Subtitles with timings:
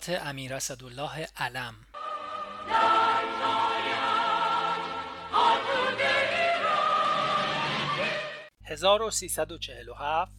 [0.00, 1.74] خاطرات امیر اسدالله علم.
[8.64, 10.32] 1347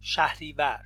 [0.00, 0.80] شهریور.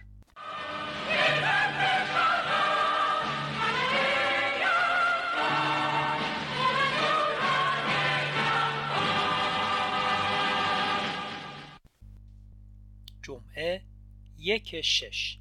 [13.22, 13.82] جمعه
[14.38, 15.38] یک شش.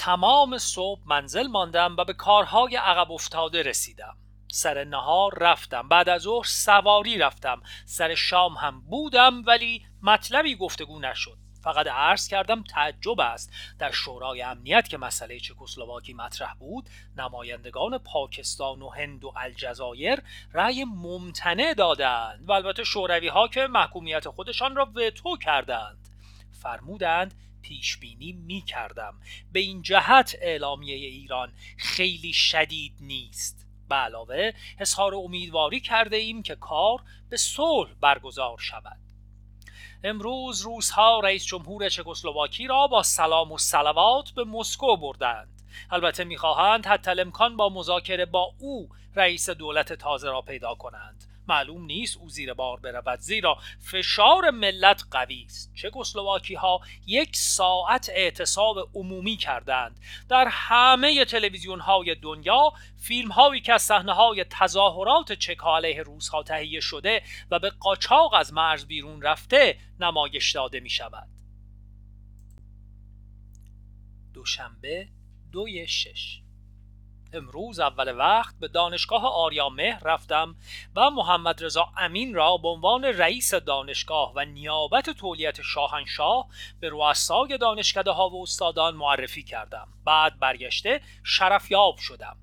[0.00, 4.16] تمام صبح منزل ماندم و به کارهای عقب افتاده رسیدم.
[4.52, 5.88] سر نهار رفتم.
[5.88, 7.62] بعد از ظهر سواری رفتم.
[7.86, 11.38] سر شام هم بودم ولی مطلبی گفتگو نشد.
[11.62, 13.52] فقط عرض کردم تعجب است.
[13.78, 20.84] در شورای امنیت که مسئله چکسلواکی مطرح بود نمایندگان پاکستان و هند و الجزایر رأی
[20.84, 26.08] ممتنع دادند و البته شوروی ها که محکومیت خودشان را وتو کردند.
[26.62, 29.14] فرمودند پیش بینی می کردم
[29.52, 33.66] به این جهت اعلامیه ایران خیلی شدید نیست.
[33.88, 38.98] به علاوه اظهار امیدواری کرده ایم که کار به صلح برگزار شود.
[40.04, 45.62] امروز روزها رئیس جمهور چکسلواکی را با سلام و سلوات به مسکو بردند.
[45.90, 51.29] البته می‌خواهند حتی امکان با مذاکره با او رئیس دولت تازه را پیدا کنند.
[51.50, 55.72] معلوم نیست او زیر بار برود زیرا فشار ملت قوی است.
[55.74, 60.00] چکسلواکی ها یک ساعت اعتصاب عمومی کردند.
[60.28, 66.28] در همه تلویزیون های دنیا فیلم هایی که از صحنه های تظاهرات چک علیه روس
[66.28, 71.28] ها تهیه شده و به قاچاق از مرز بیرون رفته نمایش داده می شود
[74.34, 75.08] دوشنبه
[75.52, 76.40] دوی شش.
[77.32, 80.56] امروز اول وقت به دانشگاه آریا مهر رفتم
[80.96, 86.48] و محمد رضا امین را به عنوان رئیس دانشگاه و نیابت تولیت شاهنشاه
[86.80, 89.88] به رؤسای دانشکده ها و استادان معرفی کردم.
[90.04, 92.36] بعد برگشته شرفیاب شدم.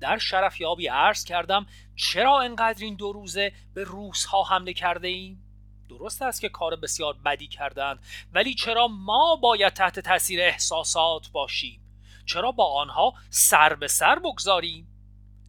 [0.00, 5.40] در شرفیابی عرض کردم چرا انقدر این دو روزه به روس ها حمله کرده ایم؟
[5.88, 7.98] درست است که کار بسیار بدی کردند
[8.32, 11.83] ولی چرا ما باید تحت تاثیر احساسات باشیم؟
[12.26, 14.88] چرا با آنها سر به سر بگذاریم؟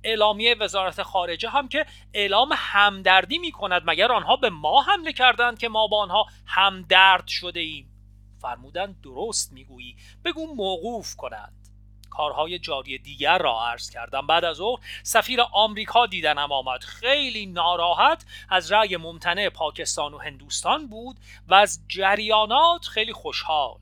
[0.03, 5.59] اعلامیه وزارت خارجه هم که اعلام همدردی می کند مگر آنها به ما حمله کردند
[5.59, 7.91] که ما با آنها همدرد شده ایم
[8.41, 9.95] فرمودند درست می‌گویی.
[10.25, 11.65] بگو موقوف کنند.
[12.09, 14.27] کارهای جاری دیگر را عرض کردم.
[14.27, 16.83] بعد از او سفیر آمریکا دیدنم آمد.
[16.83, 23.79] خیلی ناراحت از رأی ممتنع پاکستان و هندوستان بود و از جریانات خیلی خوشحال.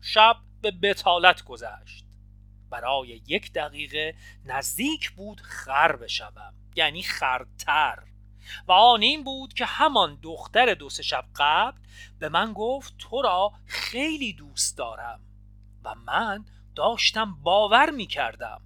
[0.00, 2.04] شب به بتالت گذشت.
[2.72, 7.98] برای یک دقیقه نزدیک بود خر بشوم یعنی خرتر.
[8.68, 11.78] و آن این بود که همان دختر دو سه شب قبل
[12.18, 15.20] به من گفت تو را خیلی دوست دارم
[15.84, 16.44] و من
[16.74, 18.60] داشتم باور می کردم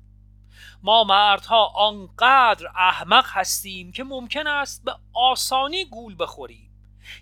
[0.83, 6.66] ما مردها آنقدر احمق هستیم که ممکن است به آسانی گول بخوریم.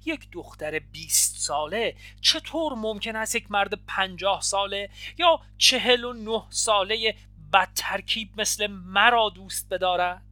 [0.05, 6.45] یک دختر 20 ساله چطور ممکن است یک مرد پنجاه ساله یا چهل و نه
[6.51, 7.15] ساله
[7.53, 10.23] بد ترکیب مثل مرا دوست بدارد؟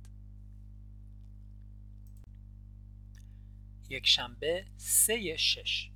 [3.88, 5.90] یک شنبه سه شش.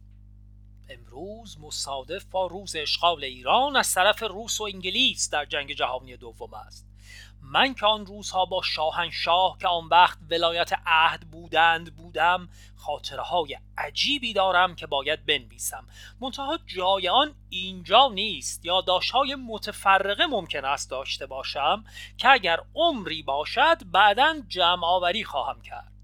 [0.89, 6.55] امروز مصادف با روز اشغال ایران از طرف روس و انگلیس در جنگ جهانی دوم
[6.55, 6.86] است.
[7.49, 13.59] من که آن روزها با شاهنشاه که آن وقت ولایت عهد بودند بودم خاطره های
[13.79, 15.87] عجیبی دارم که باید بنویسم.
[16.21, 18.65] منتها جای آن اینجا نیست.
[18.65, 21.85] یا های متفرقه ممکن است داشته باشم
[22.19, 25.96] که اگر عمری باشد بعدا جمع آوری خواهم کرد.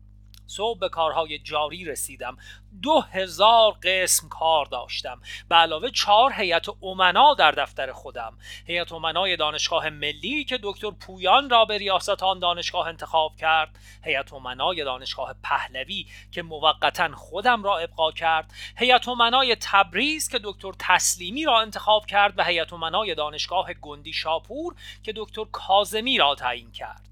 [0.46, 2.36] صبح به کارهای جاری رسیدم.
[2.82, 5.20] دو هزار قسم کار داشتم.
[5.48, 8.38] به علاوه چهار هیئت امنا در دفتر خودم.
[8.66, 13.78] هیئت امنای دانشگاه ملی که دکتر پویان را به ریاست آن دانشگاه انتخاب کرد.
[14.04, 18.52] هیئت امنای دانشگاه پهلوی که موقتا خودم را ابقا کرد.
[18.76, 22.34] هیئت امنای تبریز که دکتر تسلیمی را انتخاب کرد.
[22.36, 27.11] و هیئت امنای دانشگاه گندی شاپور که دکتر کازمی را تعیین کرد.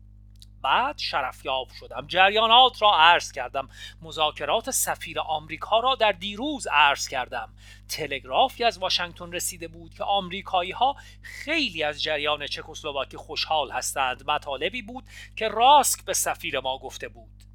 [0.63, 2.07] بعد شرفیاب شدم.
[2.07, 3.69] جریانات را عرض کردم.
[4.03, 7.55] مذاکرات سفیر آمریکا را در دیروز عرض کردم.
[7.89, 14.31] تلگرافی از واشنگتن رسیده بود که آمریکایی ها خیلی از جریان چکسلواکی خوشحال هستند.
[14.31, 15.05] مطالبی بود
[15.37, 17.50] که راسک به سفیر ما گفته بود.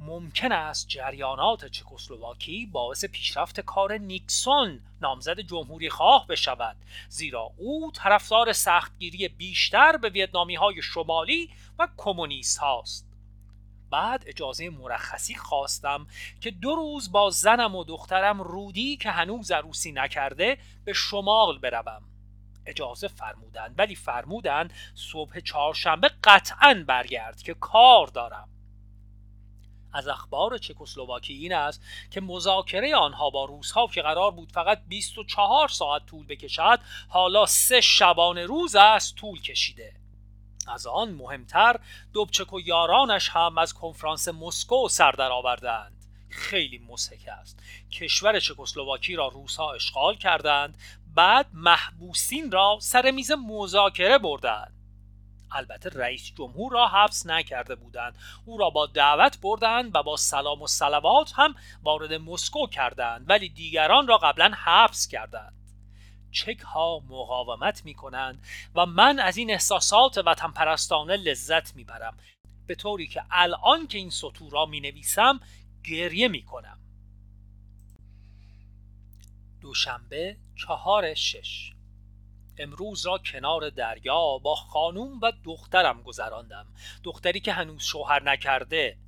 [0.00, 6.76] ممکن است جریانات چکسلواکی باعث پیشرفت کار نیکسون نامزد جمهوری خواه بشود
[7.08, 13.06] زیرا او طرفدار سختگیری بیشتر به ویتنامی های شمالی و کمونیست هاست.
[13.90, 16.06] بعد اجازه مرخصی خواستم
[16.40, 22.02] که دو روز با زنم و دخترم رودی که هنوز عروسی نکرده به شمال بروم.
[22.66, 28.48] اجازه فرمودند ولی فرمودند صبح چهارشنبه قطعا برگرد که کار دارم.
[29.94, 35.68] از اخبار چکسلواکی این است که مذاکره آنها با روزها که قرار بود فقط 24
[35.68, 39.94] ساعت طول بکشد حالا سه شبانه روز است طول کشیده.
[40.66, 41.76] از آن مهمتر
[42.12, 46.04] دوبچک و یارانش هم از کنفرانس مسکو سر درآوردند.
[46.28, 47.62] خیلی مسحک است.
[47.92, 50.78] کشور چکسلواکی را روسها اشغال کردند
[51.14, 54.73] بعد محبوسین را سر میز مذاکره بردند.
[55.54, 58.18] البته رئیس جمهور را حبس نکرده بودند.
[58.44, 63.48] او را با دعوت بردند و با سلام و سلوات هم وارد مسکو کردند ولی
[63.48, 65.64] دیگران را قبلا حبس کردند.
[66.30, 72.16] چک ها مقاومت می کنند و من از این احساسات وطن پرستانه لذت می برم
[72.66, 75.40] به طوری که الان که این سطور را می نویسم
[75.84, 76.78] گریه می کنم
[79.60, 81.73] دوشنبه چهار شش.
[82.58, 86.66] امروز را کنار دریا با خانوم و دخترم گذراندم.
[87.04, 88.98] دختری که هنوز شوهر نکرده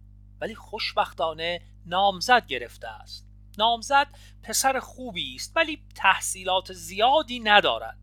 [0.41, 3.27] ولی خوشبختانه نامزد گرفته است.
[3.59, 4.07] نامزد
[4.43, 7.99] پسر خوبی است ولی تحصیلات زیادی ندارد.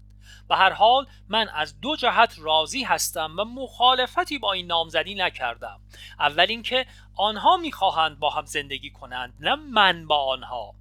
[0.49, 5.81] به هر حال من از دو جهت راضی هستم و مخالفتی با این نامزدی نکردم.
[6.19, 6.85] اول اینکه
[7.15, 10.75] آنها می‌خواهند با هم زندگی کنند نه من با آنها.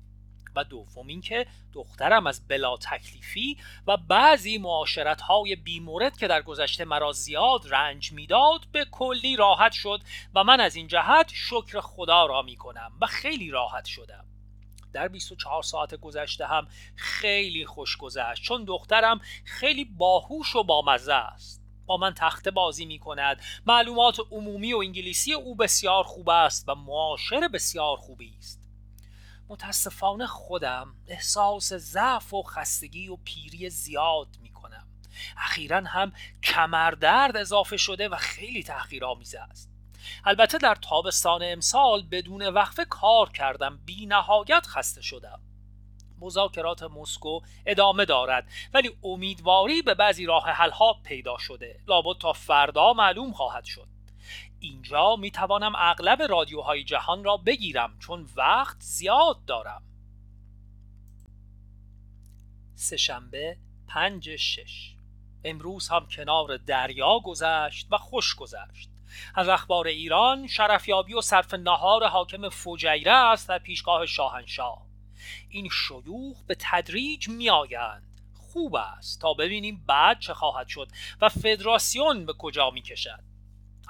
[0.57, 3.57] و دوم اینکه دخترم از بلا تکلیفی
[3.87, 9.73] و بعضی معاشرت های بیمورد که در گذشته مرا زیاد رنج می‌داد به کلی راحت
[9.73, 10.01] شد
[10.35, 14.25] و من از این جهت شکر خدا را می کنم و خیلی راحت شدم.
[14.93, 21.63] در 24 ساعت گذشته هم خیلی خوش گذشت چون دخترم خیلی باهوش و بامزه است.
[21.87, 26.75] با من تخته بازی می کند معلومات عمومی و انگلیسی او بسیار خوب است و
[26.75, 28.62] معاشر بسیار خوبی است.
[29.53, 34.89] متاسفانه خودم احساس ضعف و خستگی و پیری زیاد می کنم
[35.37, 36.13] اخیرا هم
[36.43, 39.71] کمردرد اضافه شده و خیلی تحقیرآمیز است.
[40.25, 43.81] البته در تابستان امسال بدون وقفه کار کردم.
[43.85, 45.41] بی نهایت خسته شدم.
[46.21, 51.81] مذاکرات مسکو ادامه دارد ولی امیدواری به بعضی راه حل ها پیدا شده.
[51.87, 53.92] لابد تا فردا معلوم خواهد شد.
[54.63, 59.83] اینجا می توانم اغلب رادیوهای جهان را بگیرم چون وقت زیاد دارم.
[62.75, 63.57] سهشنبه
[63.89, 64.95] پنج شش.
[65.45, 68.91] امروز هم کنار دریا گذشت و خوش گذشت.
[69.35, 74.87] از اخبار ایران شرفیابی و صرف نهار حاکم فجیره است در پیشگاه شاهنشاه.
[75.49, 80.89] این شیوخ به تدریج می آیند خوب است تا ببینیم بعد چه خواهد شد
[81.21, 83.32] و فدراسیون به کجا می کشد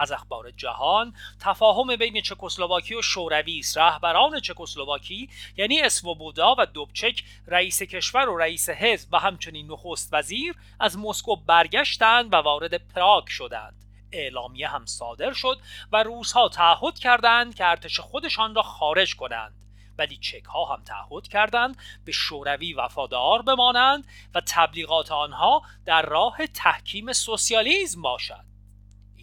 [0.03, 3.79] از اخبار جهان تفاهم بین چکسلواکی و شوروی است.
[3.79, 10.55] رهبران چکسلواکی یعنی اسوبودا و دوبچک رئیس کشور و رئیس حزب و همچنین نخست وزیر
[10.81, 13.75] از مسکو برگشتند و وارد پراگ شدند.
[14.13, 15.59] اعلامیه هم صادر شد
[15.93, 19.55] و روزها تعهد کردند که ارتش خودشان را خارج کنند.
[19.99, 24.05] ولی چک ها هم تعهد کردند به شوروی وفادار بمانند
[24.35, 28.52] و تبلیغات آنها در راه تحکیم سوسیالیسم باشد.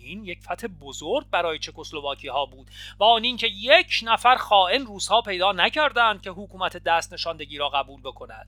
[0.09, 5.21] این یک فتح بزرگ برای چکسلواکی ها بود و آن اینکه یک نفر خائن روزها
[5.21, 8.47] پیدا نکردند که حکومت دست نشاندگی را قبول بکند.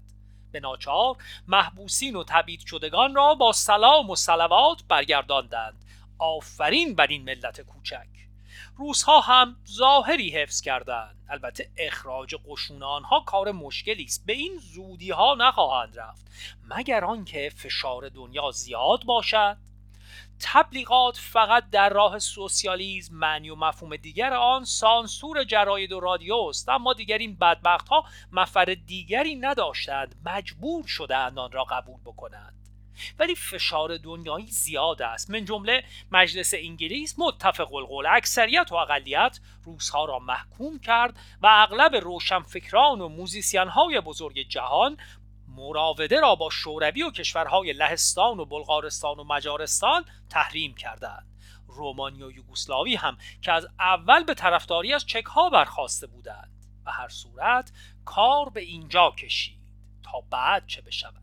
[0.51, 1.15] به ناچار
[1.47, 5.85] محبوسین و تبید شدگان را با سلام و سلوات برگرداندند.
[6.19, 8.07] آفرین بر این ملت کوچک.
[8.77, 11.25] روزها هم ظاهری حفظ کردند.
[11.29, 14.25] البته اخراج قشون آنها کار مشکلی است.
[14.25, 16.25] به این زودی ها نخواهند رفت.
[16.63, 19.57] مگر آنکه فشار دنیا زیاد باشد؟
[20.39, 26.69] تبلیغات فقط در راه سوسیالیزم معنی و مفهوم دیگر آن سانسور جراید و رادیو است
[26.69, 32.61] اما دیگر این بدبخت ها مفر دیگری نداشتند مجبور شدند آن را قبول بکنند.
[33.19, 35.29] ولی فشار دنیایی زیاد است.
[35.29, 41.95] من جمله مجلس انگلیس متفق القول اکثریت و اقلیت روس‌ها را محکوم کرد و اغلب
[41.95, 44.97] روشنفکران و موزیسین های بزرگ جهان
[45.61, 51.27] مراوده را با شوروی و کشورهای لهستان و بلغارستان و مجارستان تحریم کردند.
[51.67, 56.91] رومانی و یوگسلاوی هم که از اول به طرفداری از چک ها برخواسته بودند و
[56.91, 57.71] هر صورت
[58.05, 59.59] کار به اینجا کشید
[60.03, 61.21] تا بعد چه بشود.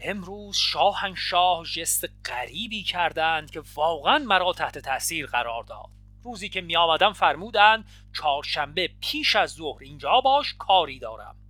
[0.00, 5.90] امروز شاهنشاه جست غریبی کردند که واقعا مرا تحت تاثیر قرار داد.
[6.22, 11.43] روزی که می آمدم فرمودند چهارشنبه پیش از ظهر اینجا باش کاری دارم.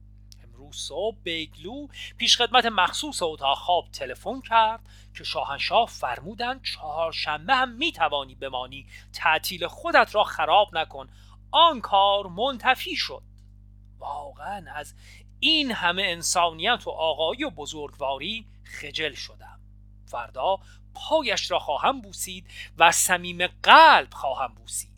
[0.75, 1.87] صبح بیگلو
[2.19, 4.81] پیش خدمت مخصوص اتاق خواب تلفن کرد
[5.17, 8.87] که شاهنشاه فرمودند چهارشنبه هم می‌توانی بمانی.
[9.13, 11.09] تعطیل خودت را خراب نکن.
[11.51, 13.23] آن کار منتفی شد.
[13.99, 14.95] واقعا از
[15.41, 19.61] این همه انسانیت و آقایی و بزرگواری خجل شدم.
[20.07, 20.59] فردا
[20.95, 22.47] پایش را خواهم بوسید
[22.79, 24.95] و صمیم قلب خواهم بوسید.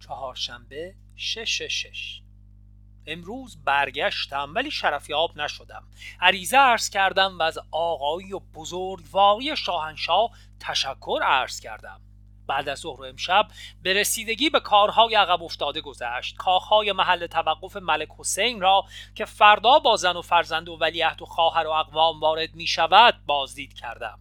[0.00, 2.22] چهارشنبه شش شش.
[3.06, 5.82] امروز برگشتم ولی شرفیاب نشدم.
[6.20, 10.30] عریضه عرض کردم و از آقایی و بزرگواری شاهنشاه
[10.60, 12.00] تشکر عرض کردم.
[12.50, 13.48] بعد از ظهر امشب
[13.82, 16.36] به رسیدگی به کارهای عقب افتاده گذشت.
[16.36, 21.24] کاخهای محل توقف ملک حسین را که فردا با زن و فرزند و ولیعهد و
[21.26, 24.18] خواهر و اقوام وارد می شود بازدید کردم.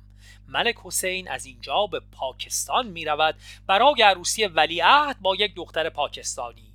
[0.47, 3.35] ملک حسین از اینجا به پاکستان می رود
[3.67, 6.68] برای عروسی ولیعهد با یک دختر پاکستانی.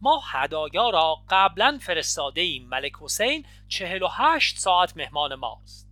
[0.00, 5.90] ما هدایا را قبلا فرستاده ایم ملک حسین 48 ساعت مهمان ماست.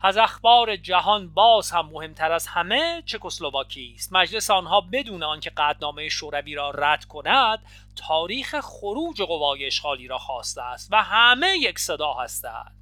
[0.00, 4.12] از اخبار جهان باز هم مهمتر از همه چکسلواکی است.
[4.12, 7.58] مجلس آنها بدون آنکه قدنامه شوروی را رد کند
[7.96, 12.76] تاریخ خروج قوای اشغالی را خواسته است و همه یک صدا هستند.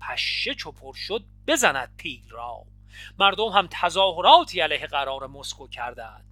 [0.00, 2.64] پشه چپر شد بزند پیل را.
[3.18, 6.24] مردم هم تظاهراتی علیه قرار مسکو کردند.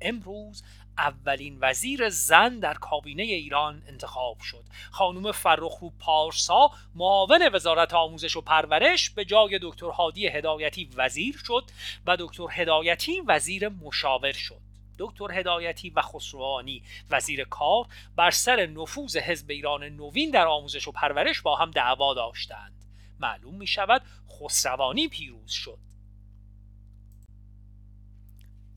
[0.00, 0.62] امروز
[0.98, 4.64] اولین وزیر زن در کابینه ایران انتخاب شد.
[4.90, 11.64] خانم فرخرو پارسا معاون وزارت آموزش و پرورش به جای دکتر هادی هدایتی وزیر شد
[12.06, 14.60] و دکتر هدایتی وزیر مشاور شد.
[14.98, 17.86] دکتر هدایتی و خسروانی وزیر کار
[18.16, 22.84] بر سر نفوذ حزب ایران نوین در آموزش و پرورش با هم دعوا داشتند.
[23.20, 24.02] معلوم می شود
[24.40, 25.78] خسروانی پیروز شد.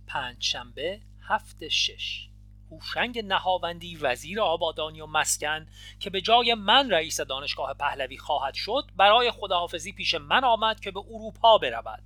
[0.07, 2.27] پنجشنبه هفت شش.
[2.71, 5.67] هوشنگ نهاوندی وزیر آبادانی و مسکن
[5.99, 10.91] که به جای من رئیس دانشگاه پهلوی خواهد شد برای خداحافظی پیش من آمد که
[10.91, 12.03] به اروپا برود.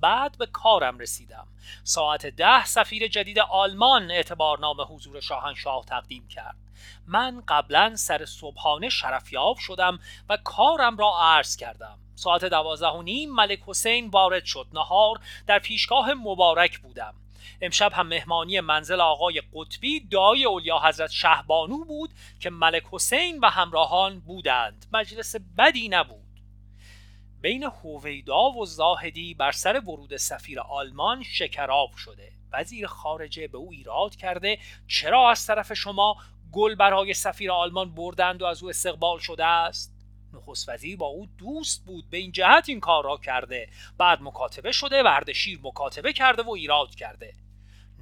[0.00, 1.46] بعد به کارم رسیدم.
[1.84, 6.56] ساعت ده سفیر جدید آلمان اعتبارنامه حضور شاهنشاه تقدیم کرد.
[7.06, 11.98] من قبلا سر صبحانه شرفیاب شدم و کارم را عرض کردم.
[12.14, 14.66] ساعت دوازده و نیم ملک حسین وارد شد.
[14.72, 17.14] نهار در پیشگاه مبارک بودم.
[17.60, 22.10] امشب هم مهمانی منزل آقای قطبی دای اولیا حضرت شهبانو بود
[22.40, 24.86] که ملک حسین و همراهان بودند.
[24.92, 26.22] مجلس بدی نبود.
[27.40, 32.32] بین هویدا و زاهدی بر سر ورود سفیر آلمان شکراب شده.
[32.52, 36.16] وزیر خارجه به او ایراد کرده چرا از طرف شما
[36.52, 39.95] گل برای سفیر آلمان بردند و از او استقبال شده است؟
[40.36, 43.68] نخست وزیر با او دوست بود به این جهت این کار را کرده.
[43.98, 47.34] بعد مکاتبه شده و اردشیر مکاتبه کرده و ایراد کرده.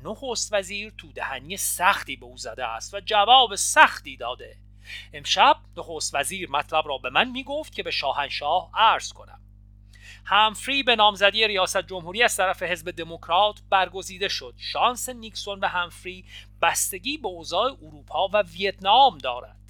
[0.05, 4.57] نخست وزیر تو دهنی سختی به او زده است و جواب سختی داده.
[5.12, 9.41] امشب نخست وزیر مطلب را به من می گفت که به شاهنشاه عرض کنم.
[10.25, 14.55] همفری به نامزدی ریاست جمهوری از طرف حزب دموکرات برگزیده شد.
[14.59, 16.25] شانس نیکسون و همفری
[16.62, 19.63] بستگی به اوضاع اروپا و ویتنام دارد.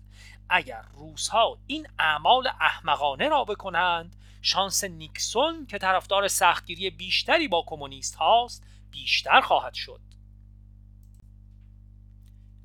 [0.48, 8.14] اگر روزها این اعمال احمقانه را بکنند شانس نیکسون که طرفدار سختگیری بیشتری با کمونیست
[8.14, 10.00] هاست بیشتر خواهد شد.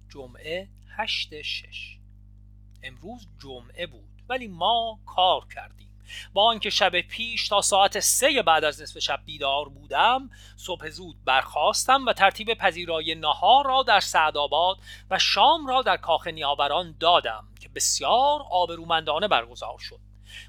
[0.09, 1.99] جمعه هشت شش.
[2.83, 5.88] امروز جمعه بود ولی ما کار کردیم.
[6.33, 11.15] با آنکه شب پیش تا ساعت سه بعد از نصف شب بیدار بودم صبح زود
[11.25, 14.77] برخواستم و ترتیب پذیرای نهار را در سعدآباد
[15.09, 19.99] و شام را در کاخ نیاوران دادم که بسیار آبرومندانه برگزار شد.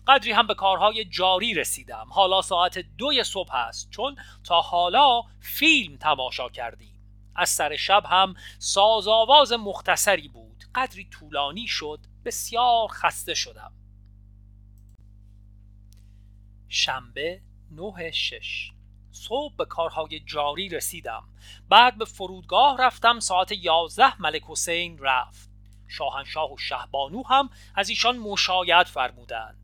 [0.07, 2.07] قدری هم به کارهای جاری رسیدم.
[2.11, 6.95] حالا ساعت دوی صبح است چون تا حالا فیلم تماشا کردیم.
[7.37, 10.65] از سر شب هم سازآواز مختصری بود.
[10.75, 13.73] قدری طولانی شد بسیار خسته شدم.
[16.71, 18.71] شنبه نه شش.
[19.13, 21.25] صبح به کارهای جاری رسیدم.
[21.69, 25.51] بعد به فرودگاه رفتم ساعت یازده ملک حسین رفت.
[25.89, 29.60] شاهنشاه و شهبانو هم از ایشان مشایعت فرمودند.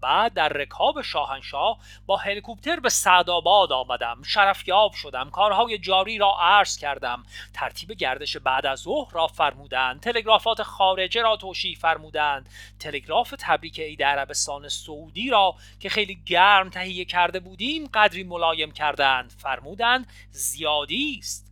[0.00, 4.22] بعد در رکاب شاهنشاه با هلیکوپتر به سعدآباد آمدم.
[4.22, 5.30] شرفیاب شدم.
[5.30, 7.22] کارهای جاری را عرض کردم.
[7.54, 10.00] ترتیب گردش بعد از ظهر را فرمودند.
[10.00, 12.48] تلگرافات خارجه را توشیح فرمودند.
[12.80, 19.32] تلگراف تبریک عید عربستان سعودی را که خیلی گرم تهیه کرده بودیم قدری ملایم کردند.
[19.38, 21.48] فرمودند زیادی است.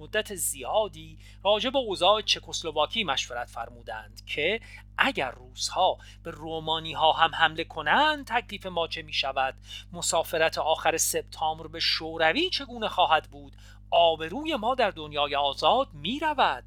[0.00, 4.60] مدت زیادی راجع به اوضاع چکسلواکی مشورت فرمودند که
[5.00, 9.54] اگر روزها به رومانی ها هم حمله کنند تکلیف ما چه می شود
[9.92, 13.56] مسافرت آخر سپتامبر به شوروی چگونه خواهد بود؟
[13.90, 16.64] آبروی ما در دنیای آزاد می رود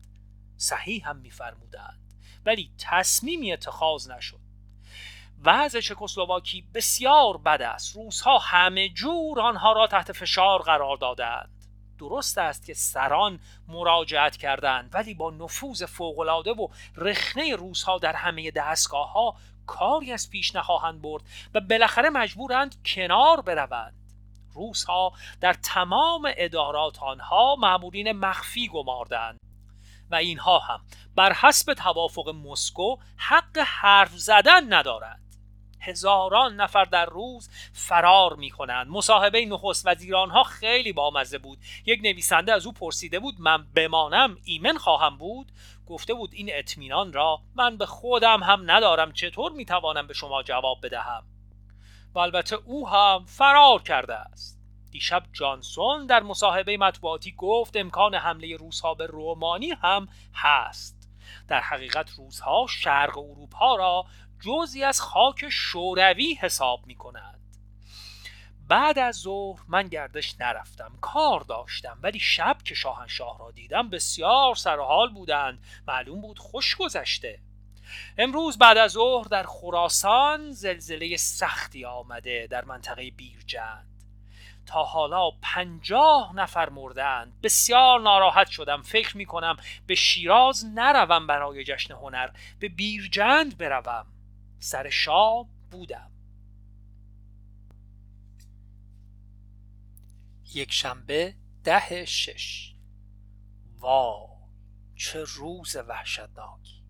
[0.58, 2.14] صحیح هم می فرمودند
[2.46, 4.40] ولی تصمیمی اتخاذ نشد.
[5.44, 7.96] وضع چکسلواکی بسیار بد است.
[7.96, 11.53] روزها همه جور آنها را تحت فشار قرار دادند.
[12.00, 18.52] درست است که سران مراجعت کردند ولی با نفوذ فوقالعاده و رخنه روزها در همه
[18.52, 19.36] دستگاه ها
[19.68, 21.24] کاری از پیش نخواهند برد
[21.54, 23.94] و بالاخره مجبورند کنار بروند.
[24.54, 29.40] روزها در تمام ادارات آنها معمولین مخفی گماردند
[30.12, 30.82] و اینها هم
[31.16, 35.23] بر حسب توافق مسکو حق حرف زدن ندارند.
[35.84, 41.58] هزاران نفر در روز فرار می کنند مصاحبه نخست وزیران ها خیلی بامزه بود.
[41.86, 45.52] یک نویسنده از او پرسیده بود من بمانم ایمن خواهم بود؟
[45.88, 49.12] گفته بود این اطمینان را من به خودم هم ندارم.
[49.12, 51.24] چطور می توانم به شما جواب بدهم؟
[52.16, 54.60] و البته او هم فرار کرده است.
[54.92, 61.10] دیشب جانسون در مصاحبه مطبوعاتی گفت امکان حمله روزها به رومانی هم هست.
[61.48, 64.06] در حقیقت روزها شرق اروپا را
[64.46, 67.40] جزی از خاک شوروی حساب می کند
[68.68, 74.56] بعد از ظهر من گردش نرفتم کار داشتم ولی شب که شاهنشاه را دیدم بسیار
[74.56, 75.64] سرحال بودند.
[75.88, 77.40] معلوم بود خوش گذشته.
[78.18, 83.88] امروز بعد از ظهر در خراسان زلزله سختی آمده در منطقه بیرجند.
[84.66, 88.82] تا حالا پنجاه نفر مردند بسیار ناراحت شدم.
[88.82, 89.58] فکر می کنم
[89.88, 92.30] به شیراز نروم برای جشن هنر.
[92.60, 94.13] به بیرجند بروم.
[94.64, 96.12] سر شام بودم.
[100.54, 102.74] یک شنبه ده شش.
[103.80, 104.28] وا
[104.96, 106.84] چه روز وحشتناکی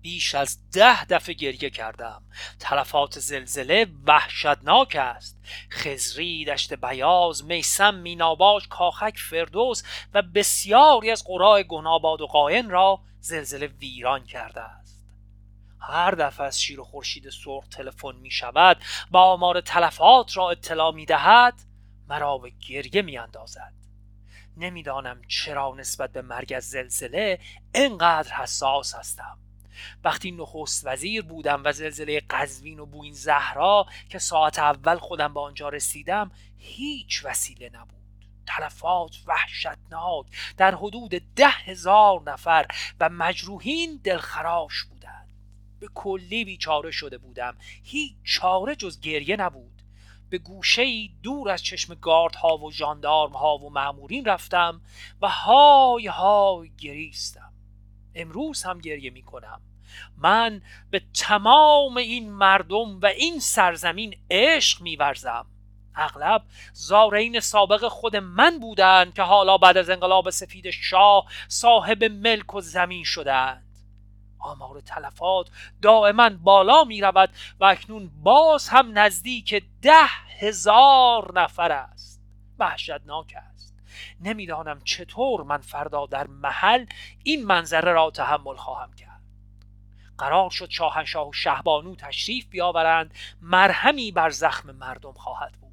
[0.00, 2.22] بیش از ده دفعه گریه کردم.
[2.60, 5.38] تلفات زلزله وحشتناک است.
[5.70, 9.82] خزری دشت بیاز میسم میناباش کاخک فردوس
[10.14, 14.85] و بسیاری از قرای گناباد و قاین را زلزله ویران کرده
[15.80, 18.76] هر دفعه از شیر و خورشید سرخ تلفن می شود
[19.10, 21.54] و آمار تلفات را اطلاع می دهد
[22.08, 23.72] مرا به گریه می اندازد
[24.56, 27.38] نمی‌دانم چرا نسبت به مرگ از زلزله
[27.74, 29.38] انقدر حساس هستم.
[30.04, 35.40] وقتی نخست وزیر بودم و زلزله قزوین و بوین زهرا که ساعت اول خودم به
[35.40, 37.96] آنجا رسیدم هیچ وسیله نبود.
[38.46, 40.26] تلفات وحشتناک.
[40.56, 42.66] در حدود ده هزار نفر
[43.00, 44.95] و مجروحین دلخراش بودند
[45.80, 47.56] به کلی بیچاره شده بودم.
[47.82, 49.82] هیچ چاره جز گریه نبود.
[50.30, 51.98] به گوشه ای دور از چشم
[52.42, 54.80] ها و جاندارم ها و معمورین رفتم
[55.20, 57.52] و های های گریستم.
[58.14, 59.60] امروز هم گریه می کنم
[60.16, 65.46] من به تمام این مردم و این سرزمین عشق میورزم.
[65.94, 72.54] اغلب زارین سابق خود من بودند که حالا بعد از انقلاب سفید شاه صاحب ملک
[72.54, 73.65] و زمین شدند.
[74.38, 75.50] آمار تلفات
[75.82, 80.06] دائما بالا می رود و اکنون باز هم نزدیک ده
[80.40, 82.22] هزار نفر است.
[82.58, 83.74] وحشتناک است.
[84.20, 86.86] نمی‌دانم چطور من فردا در محل
[87.24, 89.22] این منظره را تحمل خواهم کرد.
[90.18, 93.14] قرار شد شاهنشاه و شهبانو تشریف بیاورند.
[93.40, 95.65] مرهمی بر زخم مردم خواهد بود.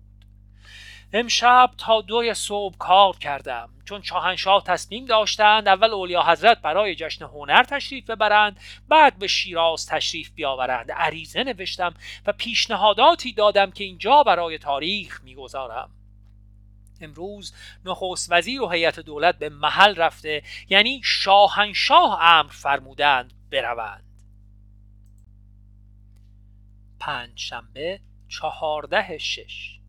[1.13, 3.69] امشب تا دوی صبح کار کردم.
[3.85, 9.85] چون شاهنشاه تصمیم داشتند اول اولیا حضرت برای جشن هنر تشریف ببرند بعد به شیراز
[9.85, 10.91] تشریف بیاورند.
[10.91, 11.93] عریضه نوشتم
[12.25, 15.89] و پیشنهاداتی دادم که اینجا برای تاریخ می‌گذارم.
[17.01, 17.53] امروز
[17.85, 24.03] نخست وزیر و هیئت دولت به محل رفته یعنی شاهنشاه امر فرمودند بروند.
[26.99, 27.99] پنج شنبه
[28.29, 29.82] چهارده شش.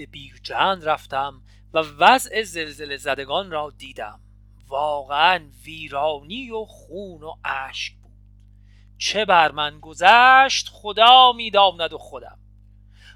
[0.00, 1.42] به بیرجند رفتم
[1.74, 4.20] و وضع زلزله زدگان را دیدم.
[4.68, 8.12] واقعا ویرانی و خون و اشک بود.
[8.98, 12.38] چه بر من گذشت خدا می‌داند و خودم.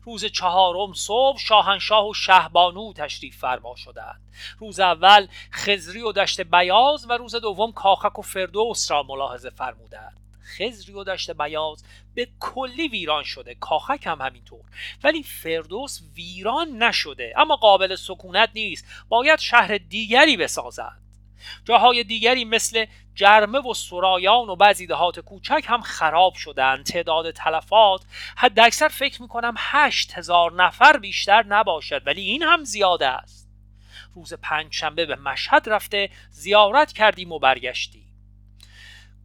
[0.03, 4.33] روز چهارم صبح شاهنشاه و شهبانو تشریف فرما شدند.
[4.59, 10.24] روز اول خزری و دشت بیاز و روز دوم کاخک و فردوس را ملاحظه فرمودند.
[10.45, 13.55] خزری و دشت بیاز به کلی ویران شده.
[13.55, 14.61] کاخک هم همینطور.
[15.05, 17.35] ولی فردوس ویران نشده.
[17.37, 18.87] اما قابل سکونت نیست.
[19.09, 20.99] باید شهر دیگری بسازد.
[21.65, 26.83] جاهای دیگری مثل جرمه و سرایان و بعضی دهات کوچک هم خراب شدن.
[26.83, 28.05] تعداد تلفات.
[28.37, 32.07] حد اکثر فکر می‌کنم هشت هزار نفر بیشتر نباشد.
[32.07, 33.49] ولی این هم زیاده است.
[34.15, 36.11] روز پنج شنبه به مشهد رفته.
[36.31, 38.04] زیارت کردیم و برگشتیم.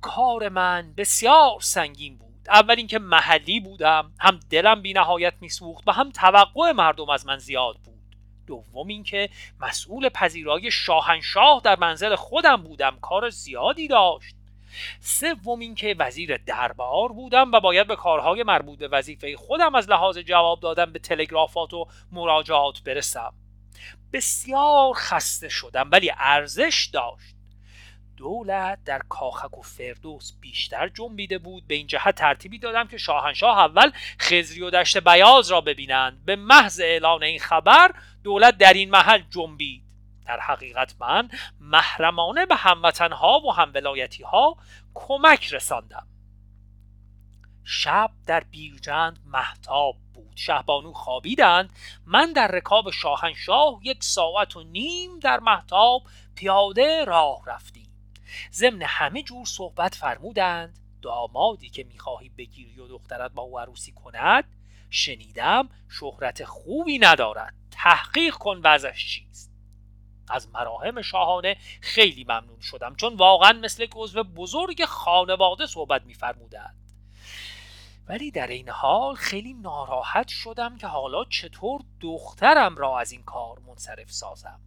[0.01, 2.29] کار من بسیار سنگین بود.
[2.49, 7.37] اول اینکه محلی بودم هم دلم بی نهایت میسوخت و هم توقع مردم از من
[7.37, 7.99] زیاد بود.
[8.47, 14.35] دوم اینکه مسئول پذیرای شاهنشاه در منزل خودم بودم کار زیادی داشت.
[14.99, 20.17] سوم اینکه وزیر دربار بودم و باید به کارهای مربوط به وظیفه خودم از لحاظ
[20.17, 23.33] جواب دادن به تلگرافات و مراجعات برسم.
[24.13, 27.38] بسیار خسته شدم ولی ارزش داشت.
[28.19, 31.67] دولت در کاخک و فردوس بیشتر جنبیده بود.
[31.67, 36.25] به این جهت ترتیبی دادم که شاهنشاه اول خزری و دشت بیاز را ببینند.
[36.25, 37.91] به محض اعلان این خبر
[38.23, 39.83] دولت در این محل جنبید.
[40.25, 41.29] در حقیقت من
[41.59, 44.57] محرمانه به هموطنها و همولایتی ها
[44.93, 46.07] کمک رساندم.
[47.63, 50.33] شب در بیرجند محتاب بود.
[50.35, 51.73] شهبانو خوابیدند.
[52.05, 56.03] من در رکاب شاهنشاه یک ساعت و نیم در محتاب
[56.35, 57.88] پیاده راه رفتیم.
[58.53, 64.43] ضمن همه جور صحبت فرمودند دامادی که می‌خواهی بگیری و دخترت با او عروسی کند
[64.89, 67.53] شنیدم شهرت خوبی ندارد.
[67.71, 69.51] تحقیق کن وضعش چیست.
[70.29, 76.75] از مراهم شاهانه خیلی ممنون شدم چون واقعا مثل عضو بزرگ خانواده صحبت میفرمودند.
[78.07, 83.59] ولی در این حال خیلی ناراحت شدم که حالا چطور دخترم را از این کار
[83.59, 84.59] منصرف سازم.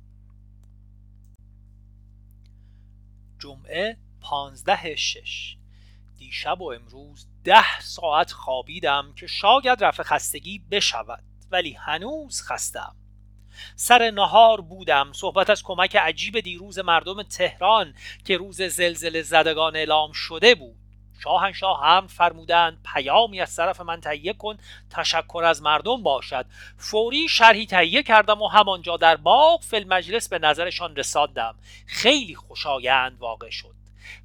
[3.42, 5.56] جمعه پانزده شش.
[6.18, 12.96] دیشب و امروز ده ساعت خوابیدم که شاید رفع خستگی بشود ولی هنوز خستم.
[13.76, 15.12] سر نهار بودم.
[15.12, 20.81] صحبت از کمک عجیب دیروز مردم تهران که روز زلزله زدگان اعلام شده بود.
[21.18, 24.56] شاهنشاه هم فرمودند پیامی از طرف من تهیه کن
[24.90, 26.46] تشکر از مردم باشد.
[26.76, 31.58] فوری شرحی تهیه کردم و همانجا در باغ فل مجلس به نظرشان رساندم.
[31.86, 33.74] خیلی خوشایند واقع شد.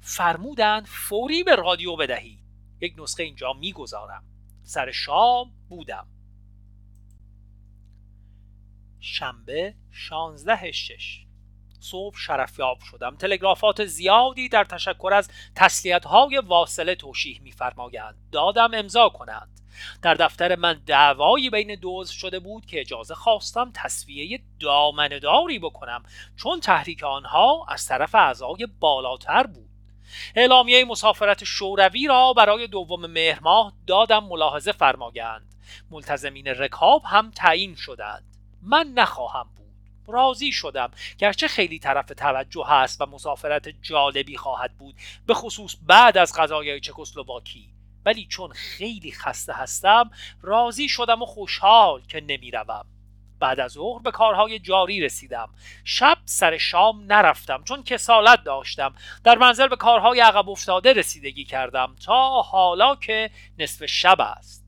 [0.00, 2.40] فرمودند فوری به رادیو بدهید.
[2.80, 4.24] یک نسخه اینجا می‌گذارم.
[4.62, 6.08] سر شام بودم.
[9.00, 11.27] شنبه شانزده شش.
[11.80, 13.16] صبح شرفیاب شدم.
[13.16, 18.14] تلگرافات زیادی در تشکر از تسلیت های واصله توشیح میفرمایند.
[18.32, 19.60] دادم امضا کنند.
[20.02, 26.02] در دفتر من دعوایی بین دوز شده بود که اجازه خواستم تصویه دامنداری بکنم
[26.36, 29.68] چون تحریک آنها از طرف اعضای بالاتر بود.
[30.34, 35.54] اعلامیه مسافرت شوروی را برای دوم مهر ماه دادم ملاحظه فرمایند.
[35.90, 38.24] ملتزمین رکاب هم تعیین شدند.
[38.62, 39.46] من نخواهم
[40.08, 40.90] راضی شدم.
[41.18, 44.94] گرچه خیلی طرف توجه هست و مسافرت جالبی خواهد بود
[45.26, 47.68] به خصوص بعد از غذای چکسلواکی.
[48.04, 50.10] ولی چون خیلی خسته هستم
[50.42, 52.84] راضی شدم و خوشحال که نمی‌روم.
[53.40, 55.48] بعد از ظهر به کارهای جاری رسیدم.
[55.84, 58.94] شب سر شام نرفتم چون کسالت داشتم.
[59.24, 64.64] در منزل به کارهای عقب افتاده رسیدگی کردم تا حالا که نصف شب است.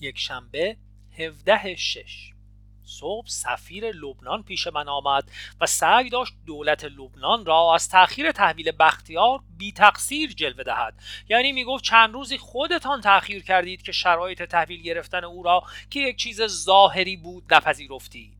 [0.00, 0.76] یک شنبه
[1.18, 2.33] 17 شش.
[2.98, 5.30] صبح سفیر لبنان پیش من آمد
[5.60, 11.02] و سعی داشت دولت لبنان را از تأخیر تحویل بختیار بی تقصیر جلوه دهد.
[11.28, 16.16] یعنی می‌گفت چند روزی خودتان تأخیر کردید که شرایط تحویل گرفتن او را که یک
[16.16, 18.38] چیز ظاهری بود نپذیرفتید.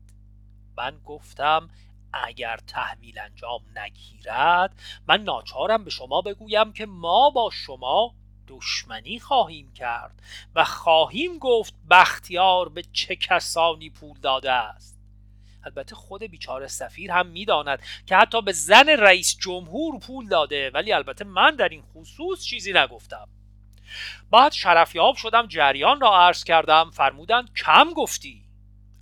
[0.77, 1.69] من گفتم
[2.13, 8.15] اگر تحویل انجام نگیرد من ناچارم به شما بگویم که ما با شما
[8.47, 10.21] دشمنی خواهیم کرد
[10.55, 14.99] و خواهیم گفت بختیار به چه کسانی پول داده است.
[15.63, 20.93] البته خود بیچاره سفیر هم می‌داند که حتی به زن رئیس جمهور پول داده ولی
[20.93, 23.27] البته من در این خصوص چیزی نگفتم.
[24.31, 28.45] بعد شرفیاب شدم جریان را عرض کردم فرمودند کم گفتی.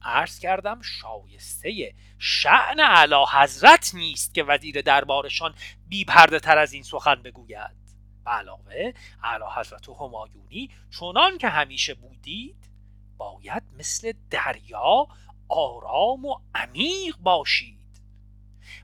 [0.02, 5.54] عرض کردم شایسته شعن علا حضرت نیست که وزیر دربارشان
[5.88, 7.83] بی پرده تر از این سخن بگوید.
[8.26, 12.70] به علاوه اعلی حضرت همایونی چنان که همیشه بودید
[13.18, 15.08] باید مثل دریا
[15.50, 17.84] آرام و عمیق باشید.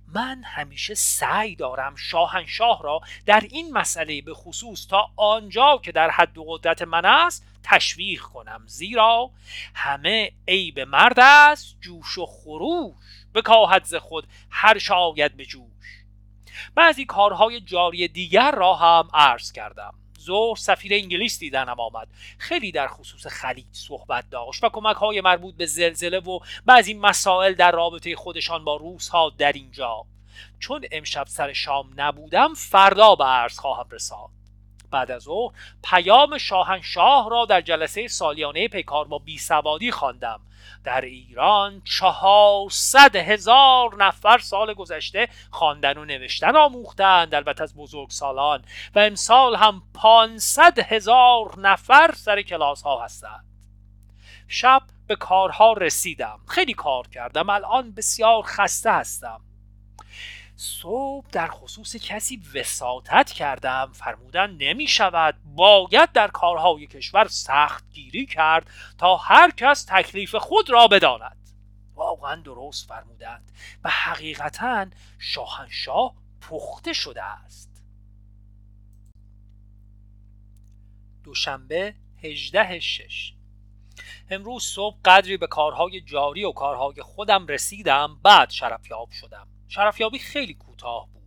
[0.08, 6.10] من همیشه سعی دارم شاهنشاه را در این مسئله به خصوص تا آنجا که در
[6.10, 8.64] حد و قدرت من است تشویق کنم.
[8.66, 9.32] زیرا
[9.74, 12.96] همه عیب مرد است جوش و خروش.
[13.34, 13.42] به
[13.84, 15.99] ز خود هر شاید به جوش.
[16.76, 19.94] بعضی کارهای جاری دیگر را هم عرض کردم.
[20.20, 22.08] زور سفیر انگلیس دیدنم آمد.
[22.38, 27.54] خیلی در خصوص خلیج صحبت داشت و کمک های مربوط به زلزله و بعضی مسائل
[27.54, 30.06] در رابطه خودشان با روس ها در اینجا.
[30.60, 34.39] چون امشب سر شام نبودم فردا به عرض خواهم رساند.
[34.92, 35.52] بعد از او
[35.84, 40.40] پیام شاهنشاه را در جلسه سالیانه پیکار با بیسوادی خواندم.
[40.84, 48.66] در ایران چهارصد هزار نفر سال گذشته خواندن و نوشتن آموختند البته از بزرگ سالان
[48.96, 53.46] و امسال هم پانصد هزار نفر سر کلاس ها هستند.
[54.48, 56.40] شب به کارها رسیدم.
[56.48, 57.50] خیلی کار کردم.
[57.50, 59.42] الان بسیار خسته هستم.
[60.62, 68.26] صبح در خصوص کسی وساطت کردم فرمودن نمی شود باید در کارهای کشور سخت گیری
[68.26, 71.50] کرد تا هر کس تکلیف خود را بداند.
[71.96, 73.52] واقعا درست فرمودند.
[73.84, 74.86] و حقیقتا
[75.20, 77.84] شاهنشاه پخته شده است.
[81.24, 83.34] دوشنبه هجده شش.
[84.30, 89.48] امروز صبح قدری به کارهای جاری و کارهای خودم رسیدم بعد شرفیاب شدم.
[89.70, 91.24] شرفیابی خیلی کوتاه بود.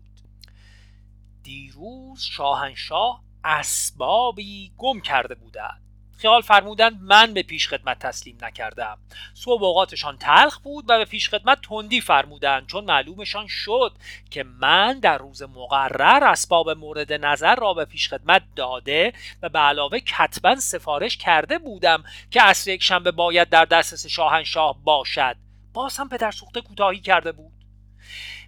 [1.42, 5.82] دیروز شاهنشاه اسبابی گم کرده بودند.
[6.18, 8.98] خیال فرمودند من به پیش خدمت تسلیم نکردم.
[9.34, 13.92] صبح اوقاتشان تلخ بود و به پیش خدمت تندی فرمودند چون معلومشان شد
[14.30, 19.58] که من در روز مقرر اسباب مورد نظر را به پیش خدمت داده و به
[19.58, 25.36] علاوه کتبا سفارش کرده بودم که اصر یک شنبه باید در دسترس شاهنشاه باشد.
[25.72, 27.51] باز هم پدر سوخته کوتاهی کرده بود.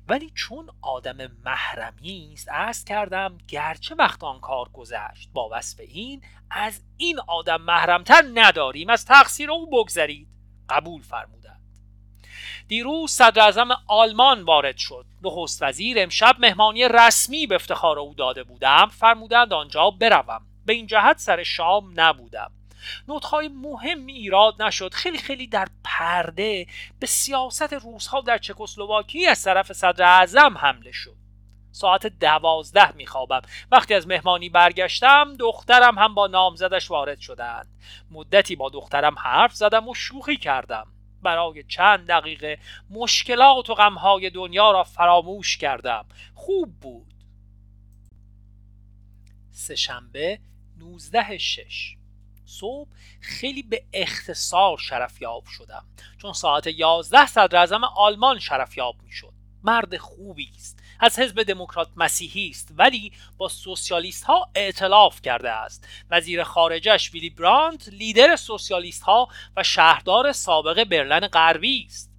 [0.08, 5.30] ولی چون آدم محرمی است از کردم گرچه وقت آن کار گذشت.
[5.32, 10.28] با وصف این از این آدم محرمتر نداریم از تقصیر او بگذرید.
[10.68, 11.60] قبول فرمودند.
[12.68, 15.06] دیروز صدر آلمان وارد شد.
[15.22, 18.86] نخست وزیر امشب مهمانی رسمی به افتخار او داده بودم.
[18.86, 20.46] فرمودند آنجا بروم.
[20.66, 22.50] به این جهت سر شام نبودم.
[23.08, 24.94] نوتهای مهم ایراد نشد.
[24.94, 26.66] خیلی خیلی در پرده
[27.00, 31.16] به سیاست روزها در چکسلواکی از طرف صدر اعظم حمله شد.
[31.72, 33.42] ساعت دوازده میخوابم.
[33.70, 37.66] وقتی از مهمانی برگشتم دخترم هم با نامزدش وارد شدند.
[38.10, 40.86] مدتی با دخترم حرف زدم و شوخی کردم.
[41.22, 42.58] برای چند دقیقه
[42.90, 46.04] مشکلات و غمهای دنیا را فراموش کردم.
[46.34, 47.14] خوب بود.
[49.50, 50.38] سهشنبه
[50.78, 51.96] نوزده شش.
[52.46, 52.88] صبح
[53.20, 55.84] خیلی به اختصار شرفیاب شدم.
[56.18, 59.32] چون ساعت یازده صدر آلمان شرفیاب می‌شد.
[59.62, 60.78] مرد خوبی است.
[61.00, 62.68] از حزب دموکرات مسیحی است.
[62.76, 65.88] ولی با سوسیالیست ها اعتلاف کرده است.
[66.10, 72.10] وزیر خارجش ویلی برانت لیدر سوسیالیست ها و شهردار سابق برلن غربی است.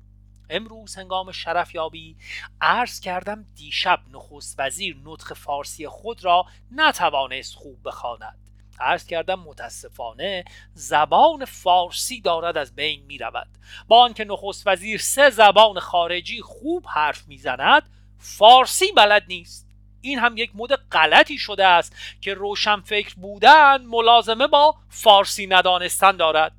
[0.50, 2.18] امروز هنگام شرفیابی
[2.62, 8.45] عرض کردم دیشب نخست وزیر نطخ فارسی خود را نتوانست خوب بخواند.
[8.80, 13.48] عرض کردم متاسفانه زبان فارسی دارد از بین می رود
[13.88, 19.68] با آنکه نخست وزیر سه زبان خارجی خوب حرف می‌زند فارسی بلد نیست.
[20.02, 26.18] این هم یک مود غلطی شده است که روشن فکر بودن ملازمه با فارسی ندانستن
[26.18, 26.52] دارد.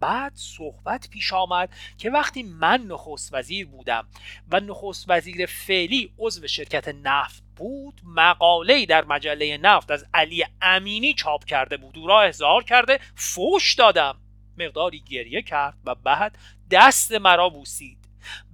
[0.00, 4.06] بعد صحبت پیش آمد که وقتی من نخست وزیر بودم
[4.52, 11.14] و نخست وزیر فعلی عضو شرکت نفت بود مقاله در مجله نفت از علی امینی
[11.14, 11.98] چاپ کرده بود.
[11.98, 14.20] او را احضار کرده فوش دادم.
[14.58, 16.38] مقداری گریه کرد و بعد
[16.70, 17.98] دست مرا بوسید.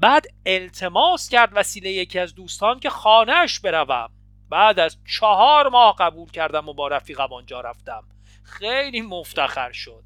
[0.00, 4.10] بعد التماس کرد وسیله یکی از دوستان که خانهش بروم.
[4.50, 8.04] بعد از چهار ماه قبول کردم و با رفیقم آنجا رفتم.
[8.44, 10.04] خیلی مفتخر شد.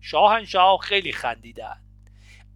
[0.00, 1.87] شاهنشاه خیلی خندیدن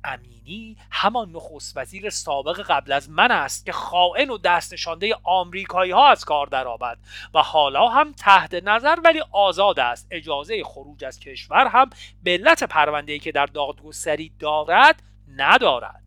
[0.04, 5.92] امینی همان نخست وزیر سابق قبل از من است که خائن و دست نشانده آمریکایی
[5.92, 6.98] ها از کار درآمد
[7.34, 10.06] و حالا هم تحت نظر ولی آزاد است.
[10.10, 11.90] اجازه خروج از کشور هم
[12.22, 16.02] به علت پرونده‌ای که در دادگستری دارد ندارد.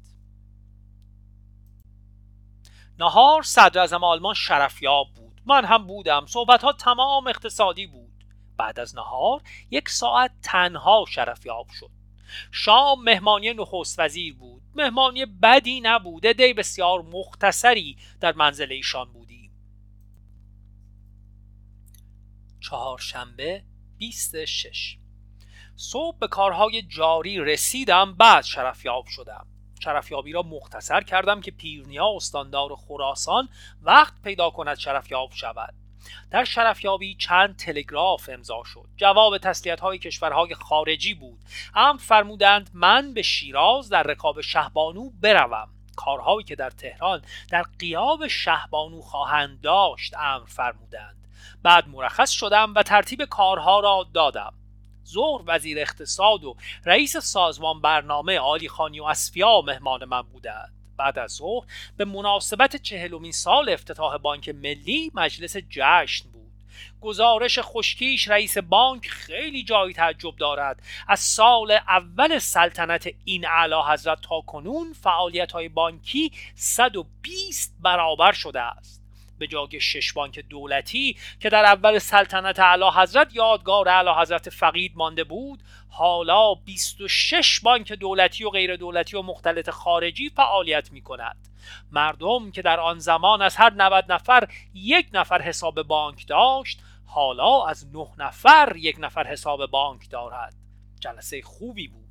[3.00, 5.42] نهار صدر آلمان شرفیاب بود.
[5.46, 6.26] من هم بودم.
[6.26, 8.26] صحبت ها تمام اقتصادی بود.
[8.58, 11.90] بعد از نهار یک ساعت تنها شرفیاب شد.
[12.52, 14.62] شام مهمانی نخست وزیر بود.
[14.76, 19.52] مهمانی بدی نبوده دی بسیار مختصری در منزل ایشان بودیم.
[22.62, 23.64] چهارشنبه
[23.98, 24.98] 26
[25.76, 29.48] صبح به کارهای جاری رسیدم بعد شرفیاب شدم.
[29.84, 33.50] شرفیابی را مختصر کردم که پیرنیا استاندار خراسان
[33.82, 35.74] وقت پیدا کند شرفیاب شود.
[36.32, 38.86] در شرفیابی چند تلگراف امضا شد.
[38.98, 41.40] جواب تسلیت های کشورهای خارجی بود.
[41.74, 45.70] هم فرمودند من به شیراز در رکاب شهبانو بروم.
[45.96, 51.28] کارهایی که در تهران در قیاب شهبانو خواهند داشت امر فرمودند.
[51.64, 54.54] بعد مرخص شدم و ترتیب کارها را دادم.
[55.08, 60.75] ظهر وزیر اقتصاد و رئیس سازمان برنامه آلی خانی و اسفیا مهمان من بودند.
[60.98, 61.66] بعد از ظهر
[61.98, 66.46] به مناسبت چهلمین سال افتتاح بانک ملی مجلس جشن بود.
[67.02, 70.82] گزارش خشکیش رئیس بانک خیلی جای تعجب دارد.
[71.08, 78.62] از سال اول سلطنت این اعلی حضرت تا کنون فعالیت های بانکی 120 برابر شده
[78.62, 79.02] است.
[79.40, 84.92] به جای شش بانک دولتی که در اول سلطنت اعلی حضرت یادگار اعلی حضرت فقید
[84.96, 85.60] مانده بود
[85.98, 91.48] حالا 26 بانک دولتی و غیر دولتی و مختلط خارجی فعالیت می کند
[91.92, 97.66] مردم که در آن زمان از هر 90 نفر یک نفر حساب بانک داشت حالا
[97.66, 100.54] از نه نفر یک نفر حساب بانک دارد.
[101.00, 102.06] جلسه خوبی بود.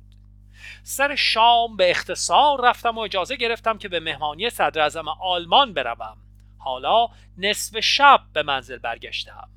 [0.83, 6.17] سر شام به اختصار رفتم و اجازه گرفتم که به مهمانی صدر آلمان بروم.
[6.57, 9.54] حالا نصف شب به منزل برگشتم.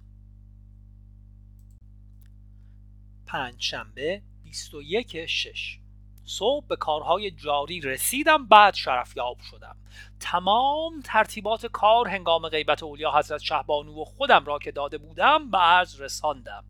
[3.28, 5.78] پنجشنبه 21 شش.
[6.24, 9.76] صبح به کارهای جاری رسیدم بعد شرفیاب شدم.
[10.20, 15.58] تمام ترتیبات کار هنگام غیبت اولیا حضرت شهبانو و خودم را که داده بودم به
[15.58, 16.64] عرض رساندم.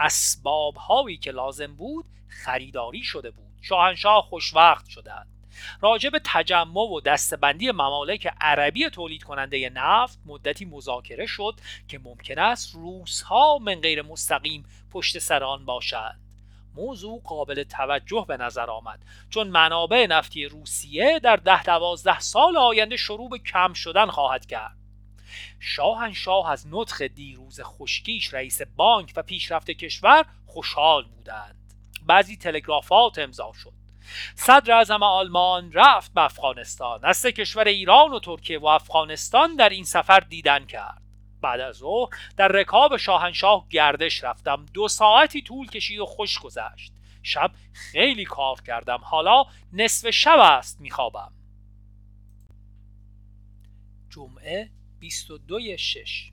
[0.00, 3.52] اسباب هایی که لازم بود خریداری شده بود.
[3.60, 5.37] شاهنشاه خوشوقت شدند.
[5.80, 11.54] راجع به تجمع و دستبندی ممالک عربی تولید کننده نفت مدتی مذاکره شد
[11.88, 16.20] که ممکن است روسها من غیر مستقیم پشت سر آن باشند.
[16.74, 22.96] موضوع قابل توجه به نظر آمد چون منابع نفتی روسیه در ده دوازده سال آینده
[22.96, 24.76] شروع به کم شدن خواهد کرد.
[25.60, 31.74] شاهنشاه از نطخ دیروز خشکیش رئیس بانک و پیشرفت کشور خوشحال بودند.
[32.06, 33.77] بعضی تلگرافات امضا شد.
[34.34, 37.00] صدر اعظم آلمان رفت به افغانستان.
[37.02, 41.02] از سه کشور ایران و ترکیه و افغانستان در این سفر دیدن کرد.
[41.40, 44.66] بعد از ظهر در رکاب شاهنشاه گردش رفتم.
[44.74, 46.92] دو ساعتی طول کشید و خوش گذشت.
[47.22, 49.00] شب خیلی کار کردم.
[49.02, 51.32] حالا نصف شب است میخوابم.
[54.10, 56.32] جمعه 22 شش.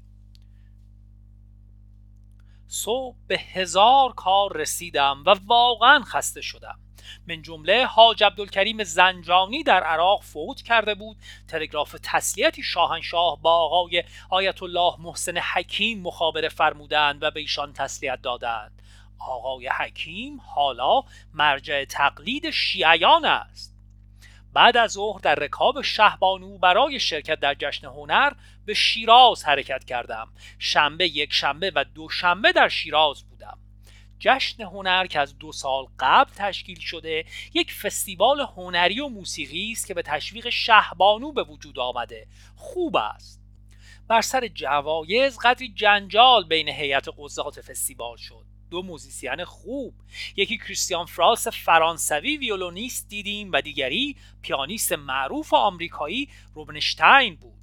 [2.67, 6.79] صبح به هزار کار رسیدم و واقعا خسته شدم.
[7.27, 11.17] من جمله حاج عبدالکریم زنجانی در عراق فوت کرده بود.
[11.47, 18.21] تلگراف تسلیتی شاهنشاه با آقای آیت الله محسن حکیم مخابره فرمودند و به ایشان تسلیت
[18.21, 18.81] دادند.
[19.19, 23.75] آقای حکیم حالا مرجع تقلید شیعیان است.
[24.53, 28.33] بعد از ظهر در رکاب شهبانو برای شرکت در جشن هنر
[28.65, 30.27] به شیراز حرکت کردم.
[30.59, 33.34] شنبه یک شنبه و دو شنبه در شیراز بودم
[34.19, 39.87] جشن هنر که از دو سال قبل تشکیل شده یک فستیوال هنری و موسیقی است
[39.87, 42.27] که به تشویق شهبانو به وجود آمده.
[42.55, 43.41] خوب است.
[44.07, 48.45] بر سر جوایز قدری جنجال بین هیئت قضات فستیوال شد.
[48.69, 49.93] دو موزیسین خوب.
[50.35, 57.53] یکی کریستیان فراس فرانسوی ویولونیست دیدیم و دیگری پیانیست معروف آمریکایی روبنشتاین بود.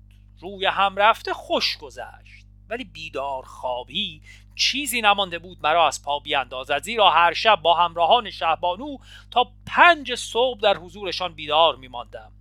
[0.41, 2.47] روی هم رفته خوش گذشت.
[2.69, 4.23] ولی بیدار خوابی
[4.55, 8.97] چیزی نمانده بود مرا از پا بیاندازد زیرا هر شب با همراهان شهبانو
[9.31, 12.33] تا پنج صبح در حضورشان بیدار میماندم.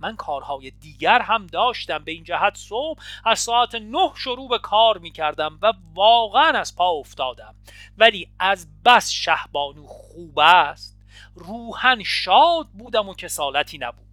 [0.00, 4.98] من کارهای دیگر هم داشتم به این جهت صبح از ساعت نه شروع به کار
[4.98, 7.54] می کردم و واقعا از پا افتادم.
[7.98, 10.98] ولی از بس شهبانو خوب است.
[11.34, 14.04] روحن شاد بودم و کسالتی نبود.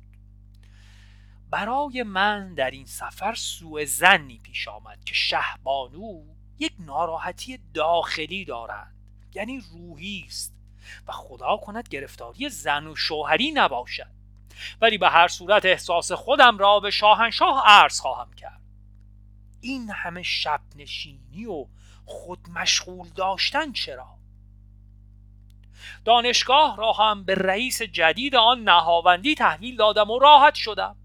[1.50, 6.24] برای من در این سفر سوء زنی پیش آمد که شهبانو
[6.62, 8.96] یک ناراحتی داخلی دارند
[9.34, 10.54] یعنی روحی است.
[11.08, 14.12] و خدا کند گرفتاری زن و شوهری نباشد.
[14.82, 18.62] ولی به هر صورت احساس خودم را به شاهنشاه عرض خواهم کرد.
[19.62, 21.66] این همه شب نشینی و
[22.06, 24.08] خود مشغول داشتن چرا؟
[26.06, 30.96] دانشگاه را هم به رئیس جدید آن نهاوندی تحویل دادم و راحت شدم.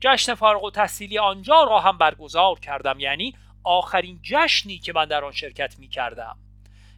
[0.00, 3.00] جشن فارغ و تحصیلی آنجا را هم برگزار کردم.
[3.00, 6.36] یعنی آخرین جشنی که من در آن شرکت می کردم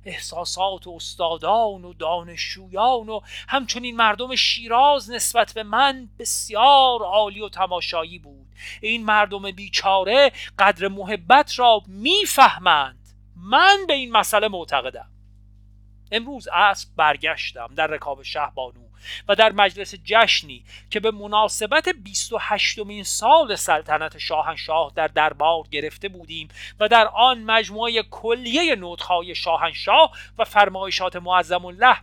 [0.06, 8.18] احساسات استادان و دانشجویان و همچنین مردم شیراز نسبت به من بسیار عالی و تماشایی
[8.18, 8.46] بود.
[8.80, 13.06] این مردم بیچاره قدر محبت را می‌فهمند.
[13.36, 15.10] من به این مسئله معتقدم.
[16.12, 18.85] امروز اسب برگشتم در رکاب شهبانو.
[19.28, 26.08] و در مجلس جشنی که به مناسبت 28 مین سال سلطنت شاهنشاه در دربار گرفته
[26.08, 26.48] بودیم
[26.80, 31.96] و در آن مجموعه کلیه نوتهای شاهنشاه و فرمایشات معظم الله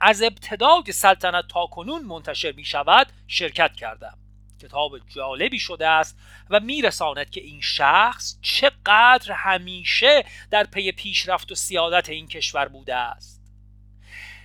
[0.00, 4.18] از ابتدای سلطنت تا کنون منتشر می شود شرکت کردم.
[4.62, 6.16] کتاب جالبی شده است
[6.50, 12.94] و میرساند که این شخص چقدر همیشه در پی پیشرفت و سیادت این کشور بوده
[12.94, 13.39] است.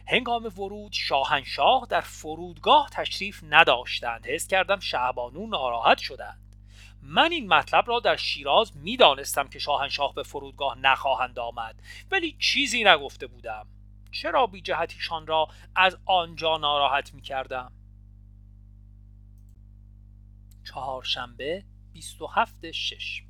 [0.08, 4.28] هنگام ورود شاهنشاه در فرودگاه تشریف نداشتند.
[4.28, 6.56] حس کردم شعبانو ناراحت شدند.
[7.02, 11.82] من این مطلب را در شیراز می‌دانستم که شاهنشاه به فرودگاه نخواهند آمد
[12.12, 13.68] ولی چیزی نگفته بودم.
[14.12, 17.72] چرا بی جهتیشان را از آنجا ناراحت می کردم
[20.68, 23.24] چهارشنبه 27 شش.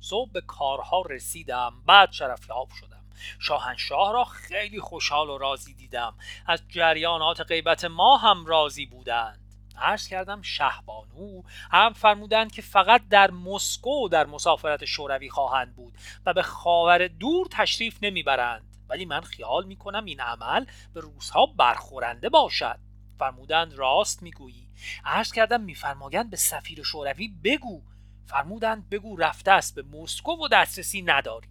[0.00, 2.91] صبح به کارها رسیدم بعد شرفیاب شدم.
[3.38, 6.14] شاهنشاه را خیلی خوشحال و راضی دیدم.
[6.46, 9.38] از جریانات غیبت ما هم راضی بودند.
[9.78, 16.32] عرض کردم شهبانو هم فرمودند که فقط در مسکو در مسافرت شوروی خواهند بود و
[16.32, 18.76] به خاور دور تشریف نمی‌برند.
[18.88, 22.78] ولی من خیال می‌کنم این عمل به روزها برخورنده باشد.
[23.18, 24.68] فرمودند راست می‌گویی.
[25.04, 27.82] عرض کردم میفرمایند به سفیر شوروی بگو.
[28.26, 31.48] فرمودند بگو رفته است به مسکو و دسترسی نداری.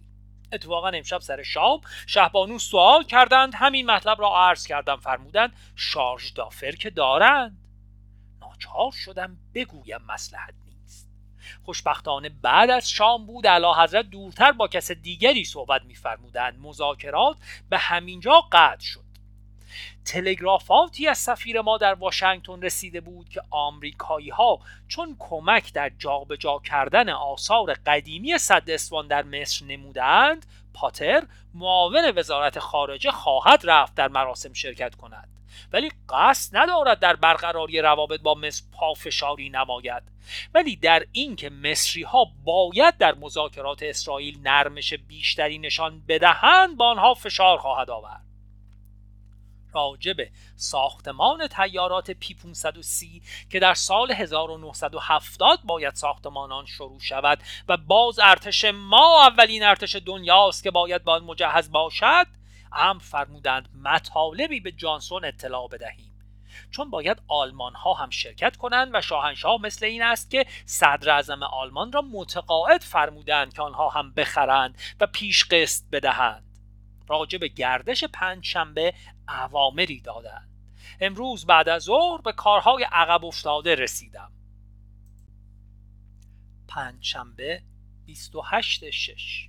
[0.52, 6.70] اتفاقا امشب سر شام شهبانو سوال کردند همین مطلب را عرض کردم فرمودند شارژ دافر
[6.70, 7.58] که دارند.
[8.40, 11.08] ناچار شدم بگویم مسلحت نیست.
[11.64, 16.58] خوشبختانه بعد از شام بود علا حضرت دورتر با کس دیگری صحبت میفرمودند.
[16.58, 17.36] مذاکرات
[17.70, 19.01] به همینجا قطع شد.
[20.04, 26.36] تلگرافاتی از سفیر ما در واشنگتن رسیده بود که آمریکایی ها چون کمک در جابجا
[26.36, 31.22] جا کردن آثار قدیمی صد اسوان در مصر نمودند پاتر
[31.54, 35.28] معاون وزارت خارجه خواهد رفت در مراسم شرکت کند.
[35.72, 40.02] ولی قصد ندارد در برقراری روابط با مصر پافشاری نماید.
[40.54, 47.14] ولی در اینکه مصری ها باید در مذاکرات اسرائیل نرمش بیشتری نشان بدهند با آنها
[47.14, 48.31] فشار خواهد آورد.
[49.74, 50.16] راجب
[50.56, 58.18] ساختمان تیارات پی 530 که در سال 1970 باید ساختمان آن شروع شود و باز
[58.18, 62.26] ارتش ما اولین ارتش دنیاست که باید با مجهز باشد
[62.72, 66.12] امر فرمودند مطالبی به جانسون اطلاع بدهیم.
[66.70, 71.42] چون باید آلمان ها هم شرکت کنند و شاهنشاه مثل این است که صدر اعظم
[71.42, 76.51] آلمان را متقاعد فرمودند که آنها هم بخرند و پیش قسط بدهند.
[77.12, 78.94] راجع به گردش پنجشنبه
[79.28, 80.48] اوامری دادند.
[81.00, 84.32] امروز بعد از ظهر به کارهای عقب افتاده رسیدم.
[86.68, 87.62] پنجشنبه
[88.06, 89.48] 28 شش.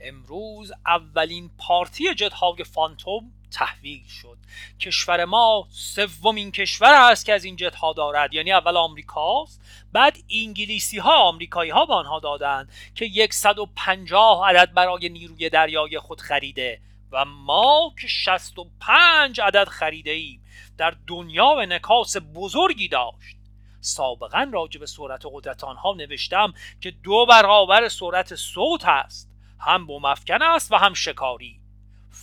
[0.00, 4.38] امروز اولین پارتی جتهای فانتوم تحویل شد.
[4.80, 8.34] کشور ما سومین کشور است که از این جت ها دارد.
[8.34, 9.60] یعنی اول آمریکاست
[9.92, 16.20] بعد انگلیسی ها آمریکایی ها به آنها دادند که 150 عدد برای نیروی دریای خود
[16.20, 16.80] خریده
[17.12, 20.44] و ما که 65 عدد خریده ایم.
[20.78, 23.36] در دنیا و نکاس بزرگی داشت.
[23.80, 29.30] سابقا راجع به سرعت قدرت آنها نوشتم که دو برابر سرعت صوت است.
[29.60, 31.57] هم بومفکن است و هم شکاری.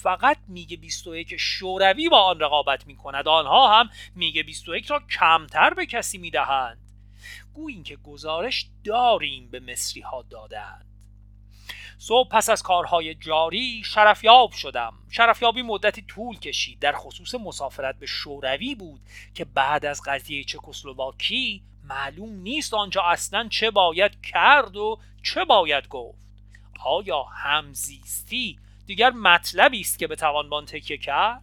[0.05, 5.73] فقط میگه 21 شوروی با آن رقابت می کند آنها هم میگه 21 را کمتر
[5.73, 6.77] به کسی می‌دهند.
[7.53, 10.85] گوییم که گزارش داریم به مصری ها دادند.
[11.97, 14.93] صبح پس از کارهای جاری شرفیاب شدم.
[15.09, 16.79] شرفیابی مدتی طول کشید.
[16.79, 19.01] در خصوص مسافرت به شوروی بود
[19.35, 25.87] که بعد از قضیه چکسلواکی معلوم نیست آنجا اصلا چه باید کرد و چه باید
[25.87, 26.19] گفت.
[26.85, 31.41] آیا همزیستی دیگر مطلبی است که به توان تکیه کرد؟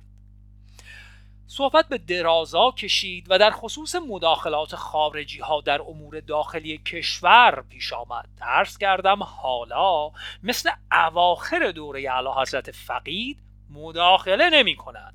[1.47, 7.93] صحبت به درازا کشید و در خصوص مداخلات خارجی ها در امور داخلی کشور پیش
[7.93, 8.29] آمد.
[8.37, 10.11] درس کردم حالا
[10.43, 15.15] مثل اواخر دوره اعلی حضرت فقید مداخله نمی کنند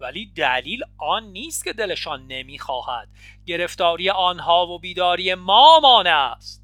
[0.00, 3.08] ولی دلیل آن نیست که دلشان نمی‌خواهد.
[3.46, 6.62] گرفتاری آنها و بیداری ما مانع است.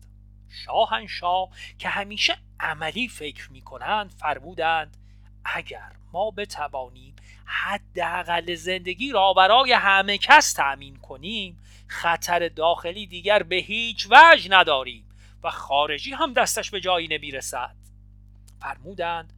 [0.65, 4.97] شاهنشاه که همیشه عملی فکر می کنند فرمودند
[5.45, 13.57] اگر ما بتوانیم حداقل زندگی را برای همه کس تأمین کنیم خطر داخلی دیگر به
[13.57, 15.05] هیچ وجه نداریم
[15.43, 17.77] و خارجی هم دستش به جایی نمی‌رسد.
[18.61, 19.33] فرمودند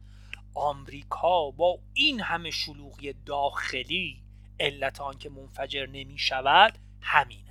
[0.53, 4.21] آمریکا با این همه شلوغی داخلی
[4.59, 7.50] علت آن که منفجر نمی شود همین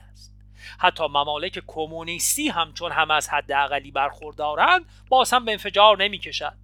[0.79, 6.57] حتی ممالک کمونیستی هم چون هم از حداقلی برخوردارند باز هم به انفجار نمی کشد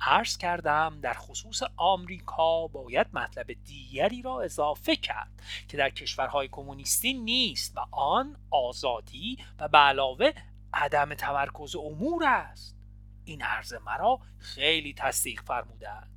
[0.00, 7.14] عرض کردم در خصوص آمریکا باید مطلب دیگری را اضافه کرد که در کشورهای کمونیستی
[7.14, 10.32] نیست و آن آزادی و به علاوه
[10.74, 12.76] عدم تمرکز امور است.
[13.24, 16.15] این عرض مرا خیلی تصدیق فرمودند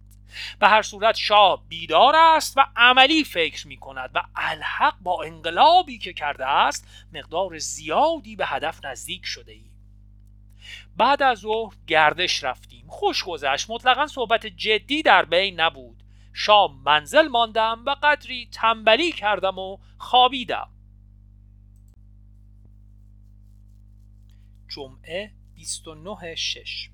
[0.60, 5.98] به هر صورت شاه بیدار است و عملی فکر می کند و الحق با انقلابی
[5.98, 9.70] که کرده است مقدار زیادی به هدف نزدیک شده ای.
[10.98, 12.86] بعد از ظهر گردش رفتیم.
[12.88, 13.70] خوش گذشت.
[13.70, 16.04] مطلقا صحبت جدی در بین نبود.
[16.34, 20.70] شام منزل ماندم و قدری تنبلی کردم و خوابیدم.
[24.68, 26.90] جمعه 29 شش.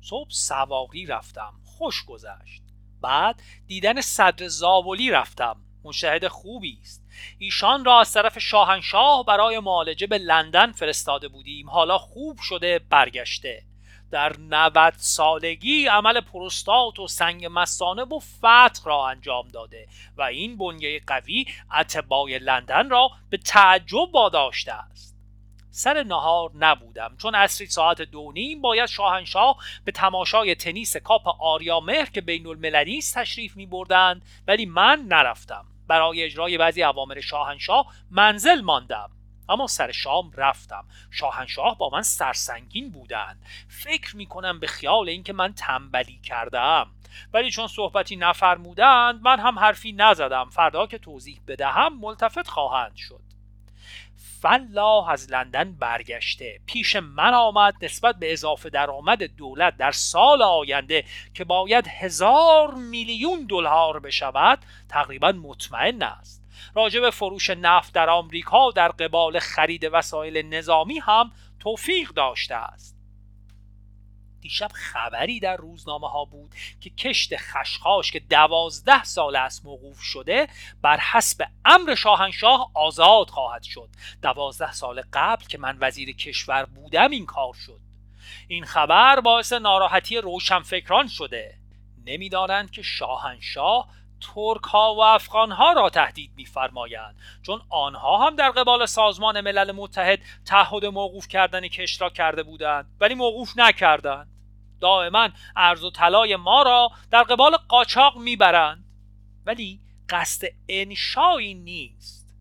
[0.00, 1.61] صبح سواری رفتم.
[1.82, 2.62] خوش گذشت.
[3.00, 5.56] بعد دیدن صدر زاولی رفتم.
[5.84, 7.04] مشاهد خوبی است.
[7.38, 11.70] ایشان را از طرف شاهنشاه برای معالجه به لندن فرستاده بودیم.
[11.70, 13.62] حالا خوب شده برگشته.
[14.10, 20.58] در 90 سالگی عمل پروستات و سنگ مسانه و فتح را انجام داده و این
[20.58, 21.46] بنیه قوی
[21.78, 25.11] اتباع لندن را به تعجب واداشته است.
[25.74, 27.16] سر نهار نبودم.
[27.18, 32.46] چون اصری ساعت دو نیم باید شاهنشاه به تماشای تنیس کاپ آریا مهر که بین
[32.46, 35.64] المللی تشریف می بردند ولی من نرفتم.
[35.88, 39.10] برای اجرای بعضی اوامر شاهنشاه منزل ماندم.
[39.48, 40.84] اما سر شام رفتم.
[41.10, 43.46] شاهنشاه با من سرسنگین بودند.
[43.68, 46.90] فکر می کنم به خیال اینکه من تنبلی کردم.
[47.32, 50.50] ولی چون صحبتی نفرمودند من هم حرفی نزدم.
[50.50, 53.21] فردا که توضیح بدهم ملتفت خواهند شد.
[54.42, 56.60] فلاح از لندن برگشته.
[56.66, 63.46] پیش من آمد نسبت به اضافه درآمد دولت در سال آینده که باید هزار میلیون
[63.48, 66.42] دلار بشود تقریبا مطمئن است.
[66.74, 73.01] راجع به فروش نفت در آمریکا در قبال خرید وسایل نظامی هم توفیق داشته است.
[74.42, 80.48] دیشب خبری در روزنامه ها بود که کشت خشخاش که دوازده سال است موقوف شده
[80.82, 83.88] بر حسب امر شاهنشاه آزاد خواهد شد.
[84.22, 87.80] دوازده سال قبل که من وزیر کشور بودم این کار شد.
[88.48, 91.58] این خبر باعث ناراحتی روشنفکران شده.
[92.06, 93.88] نمی‌دانند که شاهنشاه
[94.22, 97.16] ترک ها و افغان ها را تهدید میفرمایند.
[97.42, 102.96] چون آنها هم در قبال سازمان ملل متحد تعهد موقوف کردن کشت را کرده بودند
[103.00, 104.28] ولی موقوف نکردند.
[104.80, 108.84] دائما ارز و طلای ما را در قبال قاچاق می‌برند.
[109.46, 112.34] ولی قصد انشایی نیست.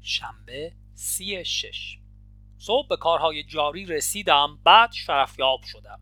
[0.00, 1.98] شنبه سی شش.
[2.58, 6.00] صبح به کارهای جاری رسیدم بعد شرفیاب شدم.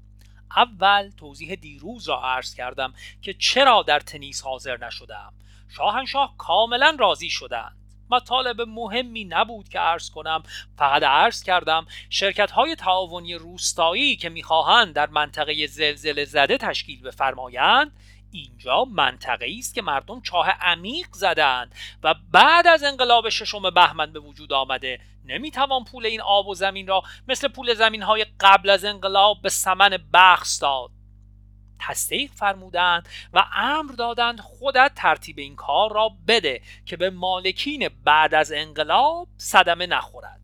[0.57, 5.33] اول توضیح دیروز را عرض کردم که چرا در تنیس حاضر نشدم.
[5.69, 7.77] شاهنشاه کاملا راضی شدند.
[8.11, 10.43] مطالب مهمی نبود که عرض کنم
[10.77, 17.93] فقط عرض کردم شرکت های تعاونی روستایی که می‌خواهند در منطقه زلزله زده تشکیل بفرمایند
[18.33, 24.21] اینجا منطقه است که مردم چاه عمیق زدند و بعد از انقلاب ششم بهمن به
[24.21, 28.85] وجود آمده نمی‌توان پول این آب و زمین را مثل پول زمین های قبل از
[28.85, 30.91] انقلاب به سمن بخش داد.
[31.81, 38.35] تصدیق فرمودند و امر دادند خودت ترتیب این کار را بده که به مالکین بعد
[38.35, 40.41] از انقلاب صدمه نخورد.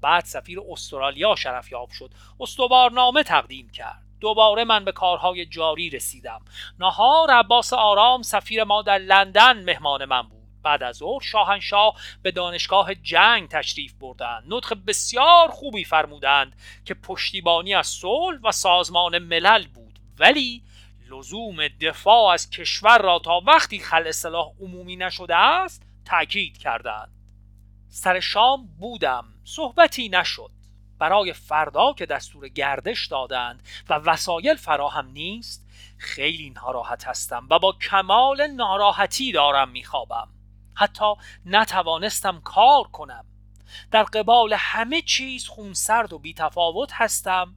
[0.00, 2.10] بعد سفیر استرالیا شرفیاب شد.
[2.40, 4.02] استوارنامه تقدیم کرد.
[4.20, 6.44] دوباره من به کارهای جاری رسیدم.
[6.78, 10.33] نهار عباس آرام سفیر ما در لندن مهمان من بود.
[10.64, 14.44] بعد از ظهر شاهنشاه به دانشگاه جنگ تشریف بردند.
[14.48, 20.62] نطق بسیار خوبی فرمودند که پشتیبانی از صلح و سازمان ملل بود ولی
[21.10, 27.10] لزوم دفاع از کشور را تا وقتی خل اصلاح عمومی نشده است تاکید کردند.
[27.88, 30.50] سر شام بودم صحبتی نشد.
[30.98, 35.66] برای فردا که دستور گردش دادند و وسایل فراهم نیست
[35.98, 40.28] خیلی ناراحت هستم و با کمال ناراحتی دارم میخوابم.
[40.74, 41.14] حتی
[41.46, 43.24] نتوانستم کار کنم.
[43.90, 47.54] در قبال همه چیز خونسرد و بیتفاوت هستم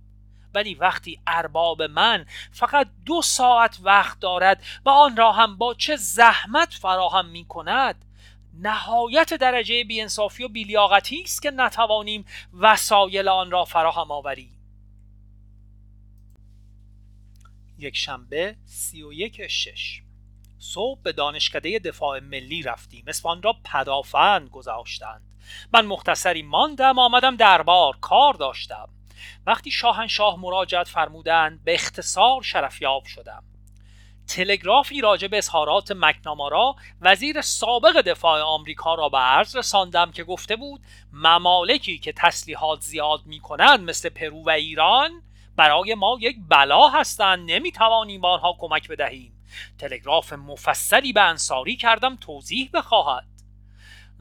[0.54, 5.96] ولی وقتی ارباب من فقط دو ساعت وقت دارد و آن را هم با چه
[5.96, 8.06] زحمت فراهم می کند
[8.54, 14.54] نهایت درجه بیانصافی و بیلیاقتی است که نتوانیم وسایل آن را فراهم آوریم.
[17.80, 20.02] یک شنبه سی و یک شش.
[20.60, 23.06] صبح به دانشکده دفاع ملی رفتیم.
[23.08, 25.22] اسفان را پدافند گذاشتند.
[25.74, 28.90] من مختصری ماندم آمدم دربار کار داشتم.
[29.46, 33.44] وقتی شاهنشاه مراجعت فرمودند به اختصار شرفیاب شدم.
[34.28, 40.56] تلگرافی راجع به اظهارات مکنامارا وزیر سابق دفاع آمریکا را به عرض رساندم که گفته
[40.56, 40.82] بود
[41.14, 45.22] ممالکی که تسلیحات زیاد می کنند مثل پرو و ایران
[45.56, 47.52] برای ما یک بلا هستند.
[47.52, 49.37] نمی توانیم آنها کمک بدهیم.
[49.78, 53.28] تلگراف مفصلی به انصاری کردم توضیح بخواهد.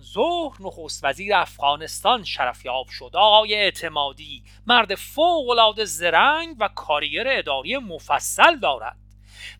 [0.00, 3.10] ظهر نخست وزیر افغانستان شرفیاب شد.
[3.14, 8.96] آقای اعتمادی مرد فوق العاده زرنگ و کاریر اداری مفصل دارد.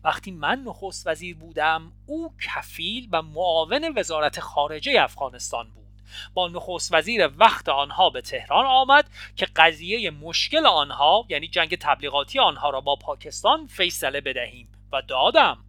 [0.03, 5.87] وقتی من نخست وزیر بودم او کفیل و معاون وزارت خارجه افغانستان بود.
[6.33, 12.39] با نخست وزیر وقت آنها به تهران آمد که قضیه مشکل آنها یعنی جنگ تبلیغاتی
[12.39, 15.66] آنها را با پاکستان فیصله بدهیم و دادم.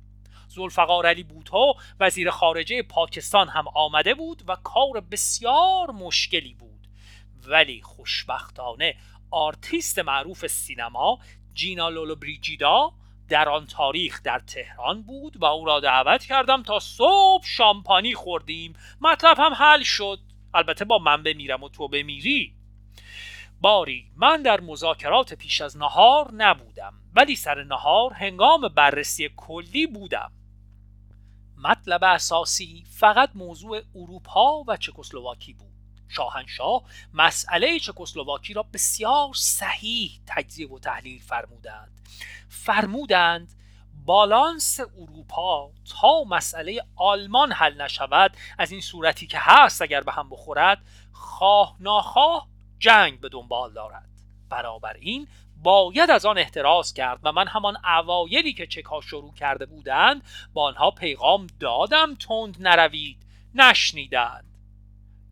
[0.59, 6.89] ذوالفقار علی بوتو وزیر خارجه پاکستان هم آمده بود و کار بسیار مشکلی بود.
[7.47, 8.97] ولی خوشبختانه
[9.31, 11.19] آرتیست معروف سینما
[11.55, 12.93] جینا لولو بریجیدا
[13.29, 18.73] در آن تاریخ در تهران بود و او را دعوت کردم تا صبح شامپانی خوردیم.
[19.01, 20.19] مطلب هم حل شد.
[20.55, 22.55] البته با من بمیرم و تو بمیری.
[23.61, 30.33] باری من در مذاکرات پیش از نهار نبودم ولی سر نهار هنگام بررسی کلی بودم.
[31.63, 35.69] مطلب اساسی فقط موضوع اروپا و چکسلواکی بود.
[36.09, 36.83] شاهنشاه
[37.15, 42.09] مسئله چکسلواکی را بسیار صحیح تجزیه و تحلیل فرمودند.
[42.49, 43.55] فرمودند
[44.05, 50.31] بالانس اروپا تا مسئله آلمان حل نشود از این صورتی که هست اگر به هم
[50.31, 50.83] بخورد
[51.13, 52.49] خواه ناخواه
[52.79, 54.09] جنگ به دنبال دارد.
[55.01, 55.29] این
[55.63, 60.65] باید از آن احتراز کرد و من همان اوایلی که چکا شروع کرده بودند با
[60.65, 64.45] آنها پیغام دادم تند نروید نشنیدند.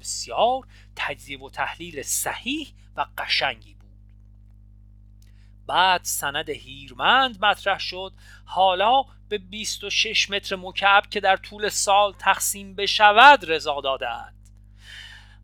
[0.01, 0.67] بسیار
[0.97, 3.87] تجزیه و تحلیل صحیح و قشنگی بود.
[5.67, 8.13] بعد سند هیرمند مطرح شد
[8.45, 14.36] حالا به 26 متر مکعب که در طول سال تقسیم بشود رضا دادند.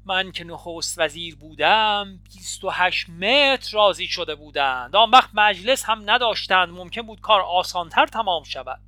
[0.06, 4.96] من که نخست وزیر بودم 28 متر راضی شده بودند.
[4.96, 6.68] آن وقت مجلس هم نداشتند.
[6.68, 8.80] ممکن بود کار آسانتر تمام شود.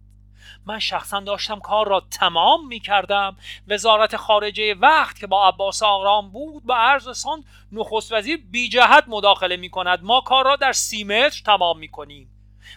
[0.67, 3.37] من شخصا داشتم کار را تمام می کردم
[3.69, 9.05] وزارت خارجه وقت که با عباس آرام بود به عرض سان نخست وزیر بی جهت
[9.07, 12.31] مداخله می کند ما کار را در سی متر تمام می کنیم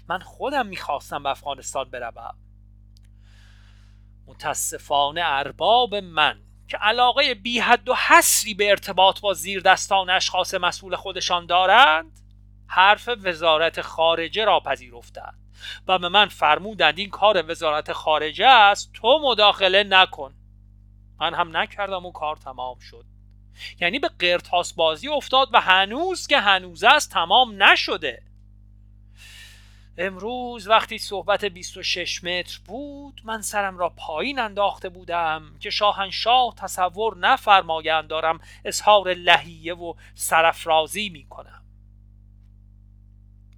[0.10, 2.36] من خودم می‌خواستم به افغانستان بروم.
[4.28, 10.54] متاسفانه ارباب من که علاقه بی حد و حسری به ارتباط با زیر دستان اشخاص
[10.54, 12.20] مسئول خودشان دارند
[12.68, 15.40] حرف وزارت خارجه را پذیرفتند.
[15.88, 20.34] و به من فرمودند این کار وزارت خارجه است تو مداخله نکن.
[21.20, 23.06] من هم نکردم و کار تمام شد.
[23.80, 28.27] یعنی به قرتاس بازی افتاد و هنوز که هنوز است تمام نشده.
[29.98, 37.18] امروز وقتی صحبت 26 متر بود من سرم را پایین انداخته بودم که شاهنشاه تصور
[37.18, 41.64] نفرمایند دارم اظهار لحیه و سرفرازی می کنم.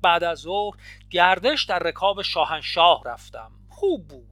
[0.01, 0.77] بعد از ظهر
[1.09, 3.51] گردش در رکاب شاهنشاه رفتم.
[3.69, 4.29] خوب بود.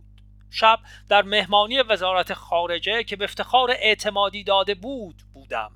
[0.49, 0.79] شب
[1.09, 5.71] در مهمانی وزارت خارجه که به افتخار اعتمادی داده بود بودم.